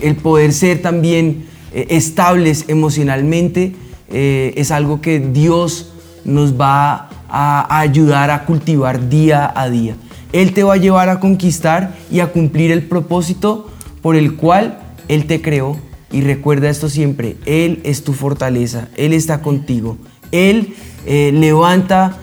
el 0.00 0.16
poder 0.16 0.52
ser 0.52 0.80
también 0.80 1.46
eh, 1.74 1.86
estables 1.90 2.66
emocionalmente, 2.68 3.72
eh, 4.10 4.52
es 4.56 4.70
algo 4.70 5.00
que 5.00 5.20
Dios 5.20 5.90
nos 6.24 6.60
va 6.60 7.08
a, 7.30 7.80
ayudar 7.80 8.30
a 8.30 8.44
cultivar 8.44 9.08
día 9.08 9.50
a 9.54 9.70
día. 9.70 9.96
Él 10.32 10.52
te 10.52 10.64
va 10.64 10.74
a 10.74 10.76
llevar 10.76 11.08
a 11.08 11.18
conquistar 11.18 11.96
y 12.10 12.20
a 12.20 12.26
cumplir 12.26 12.72
el 12.72 12.82
propósito 12.82 13.70
por 14.02 14.16
el 14.16 14.36
cual 14.36 14.80
Él 15.08 15.26
te 15.26 15.40
creó. 15.40 15.78
Y 16.10 16.20
recuerda 16.20 16.68
esto 16.68 16.90
siempre, 16.90 17.36
Él 17.46 17.80
es 17.84 18.04
tu 18.04 18.12
fortaleza, 18.12 18.88
Él 18.96 19.14
está 19.14 19.40
contigo. 19.40 19.96
Él 20.30 20.74
eh, 21.06 21.32
levanta 21.32 22.18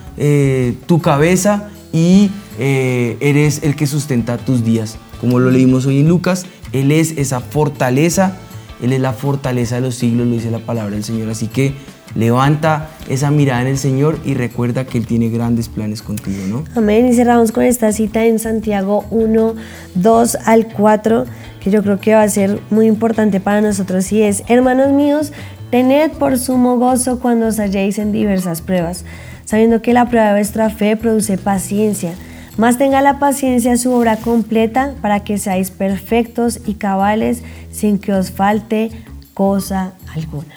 tu 0.85 0.99
cabeza 0.99 1.69
y 1.93 2.29
eres 2.59 3.61
el 3.63 3.77
que 3.77 3.87
sustenta 3.87 4.37
tus 4.37 4.65
días. 4.65 4.97
Como 5.21 5.39
lo 5.39 5.49
leímos 5.49 5.85
hoy 5.85 6.01
en 6.01 6.09
Lucas, 6.09 6.45
Él 6.73 6.91
es 6.91 7.11
esa 7.11 7.39
fortaleza, 7.39 8.37
Él 8.81 8.93
es 8.93 9.01
la 9.01 9.13
fortaleza 9.13 9.75
de 9.75 9.81
los 9.81 9.95
siglos, 9.95 10.27
lo 10.27 10.33
dice 10.33 10.51
la 10.51 10.59
palabra 10.59 10.91
del 10.91 11.03
Señor. 11.03 11.29
Así 11.29 11.47
que 11.47 11.73
levanta 12.15 12.89
esa 13.07 13.31
mirada 13.31 13.61
en 13.61 13.67
el 13.67 13.77
Señor 13.77 14.19
y 14.25 14.33
recuerda 14.33 14.85
que 14.85 14.97
Él 14.97 15.05
tiene 15.05 15.29
grandes 15.29 15.69
planes 15.69 16.01
contigo, 16.01 16.45
¿no? 16.47 16.63
Amén. 16.75 17.07
Y 17.07 17.13
cerramos 17.13 17.51
con 17.51 17.63
esta 17.63 17.91
cita 17.91 18.25
en 18.25 18.39
Santiago 18.39 19.05
1, 19.11 19.55
2 19.95 20.35
al 20.45 20.67
4, 20.67 21.25
que 21.59 21.71
yo 21.71 21.83
creo 21.83 21.99
que 21.99 22.13
va 22.13 22.23
a 22.23 22.29
ser 22.29 22.59
muy 22.69 22.87
importante 22.87 23.39
para 23.39 23.61
nosotros 23.61 24.11
y 24.11 24.21
es, 24.23 24.43
hermanos 24.47 24.91
míos, 24.91 25.31
tened 25.71 26.11
por 26.11 26.37
sumo 26.39 26.77
gozo 26.77 27.19
cuando 27.19 27.47
os 27.47 27.59
halléis 27.59 27.99
en 27.99 28.11
diversas 28.11 28.61
pruebas, 28.61 29.05
sabiendo 29.45 29.81
que 29.81 29.93
la 29.93 30.09
prueba 30.09 30.27
de 30.27 30.33
vuestra 30.33 30.69
fe 30.69 30.95
produce 30.97 31.37
paciencia. 31.37 32.13
Más 32.59 32.77
tenga 32.77 33.01
la 33.01 33.19
paciencia 33.19 33.77
su 33.77 33.93
obra 33.93 34.17
completa 34.17 34.93
para 35.01 35.21
que 35.21 35.37
seáis 35.37 35.71
perfectos 35.71 36.59
y 36.65 36.73
cabales 36.73 37.41
sin 37.71 37.99
que 37.99 38.11
os 38.11 38.31
falte 38.31 38.91
cosa 39.33 39.93
alguna. 40.13 40.55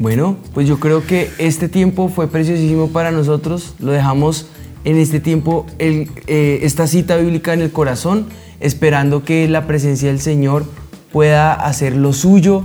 Bueno, 0.00 0.36
pues 0.52 0.66
yo 0.66 0.80
creo 0.80 1.06
que 1.06 1.30
este 1.38 1.68
tiempo 1.68 2.08
fue 2.08 2.26
preciosísimo 2.26 2.88
para 2.88 3.12
nosotros. 3.12 3.76
Lo 3.78 3.92
dejamos 3.92 4.48
en 4.82 4.96
este 4.96 5.20
tiempo, 5.20 5.66
eh, 5.78 6.08
esta 6.62 6.88
cita 6.88 7.16
bíblica 7.16 7.54
en 7.54 7.60
el 7.60 7.70
corazón, 7.70 8.26
esperando 8.58 9.22
que 9.22 9.46
la 9.48 9.68
presencia 9.68 10.08
del 10.08 10.18
Señor 10.18 10.64
pueda 11.12 11.52
hacer 11.52 11.94
lo 11.94 12.12
suyo 12.12 12.64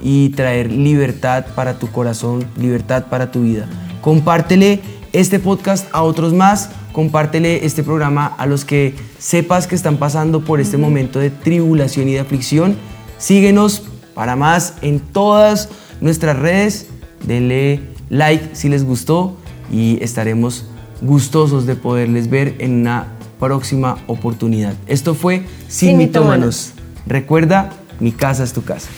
y 0.00 0.30
traer 0.30 0.72
libertad 0.72 1.44
para 1.54 1.78
tu 1.78 1.88
corazón, 1.88 2.46
libertad 2.56 3.08
para 3.10 3.30
tu 3.30 3.42
vida. 3.42 3.68
Compártele 4.00 4.80
este 5.12 5.38
podcast 5.38 5.86
a 5.92 6.02
otros 6.02 6.32
más, 6.32 6.70
compártele 6.92 7.64
este 7.64 7.82
programa 7.82 8.26
a 8.26 8.46
los 8.46 8.64
que 8.64 8.94
sepas 9.18 9.66
que 9.66 9.74
están 9.74 9.98
pasando 9.98 10.44
por 10.44 10.60
este 10.60 10.76
momento 10.76 11.18
de 11.18 11.30
tribulación 11.30 12.08
y 12.08 12.14
de 12.14 12.20
aflicción. 12.20 12.76
Síguenos 13.18 13.82
para 14.14 14.36
más 14.36 14.74
en 14.82 15.00
todas 15.00 15.68
nuestras 16.00 16.38
redes. 16.38 16.86
Denle 17.24 17.80
like 18.08 18.54
si 18.54 18.68
les 18.68 18.84
gustó 18.84 19.36
y 19.70 20.02
estaremos 20.02 20.66
gustosos 21.00 21.66
de 21.66 21.76
poderles 21.76 22.30
ver 22.30 22.56
en 22.58 22.80
una 22.80 23.08
próxima 23.38 23.98
oportunidad. 24.06 24.74
Esto 24.86 25.14
fue 25.14 25.44
Sin, 25.68 25.90
Sin 25.90 25.98
Mitómanos. 25.98 26.72
Recuerda, 27.06 27.70
mi 28.00 28.12
casa 28.12 28.44
es 28.44 28.52
tu 28.52 28.64
casa. 28.64 28.88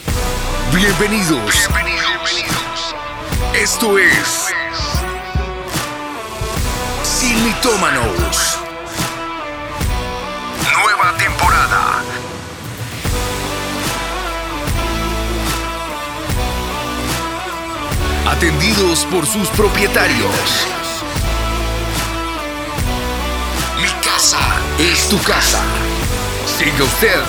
Bienvenidos. 0.71 1.69
Esto 3.53 3.97
es 3.97 4.44
Sin 7.17 7.45
Mitómanos. 7.45 8.59
Nueva 10.73 11.17
temporada. 11.17 12.03
Atendidos 18.29 19.05
por 19.05 19.25
sus 19.25 19.47
propietarios. 19.51 20.67
Mi 23.81 23.89
casa 24.03 24.39
es 24.77 25.07
tu 25.07 25.17
casa. 25.23 25.61
Siga 26.45 26.83
usted 26.83 27.23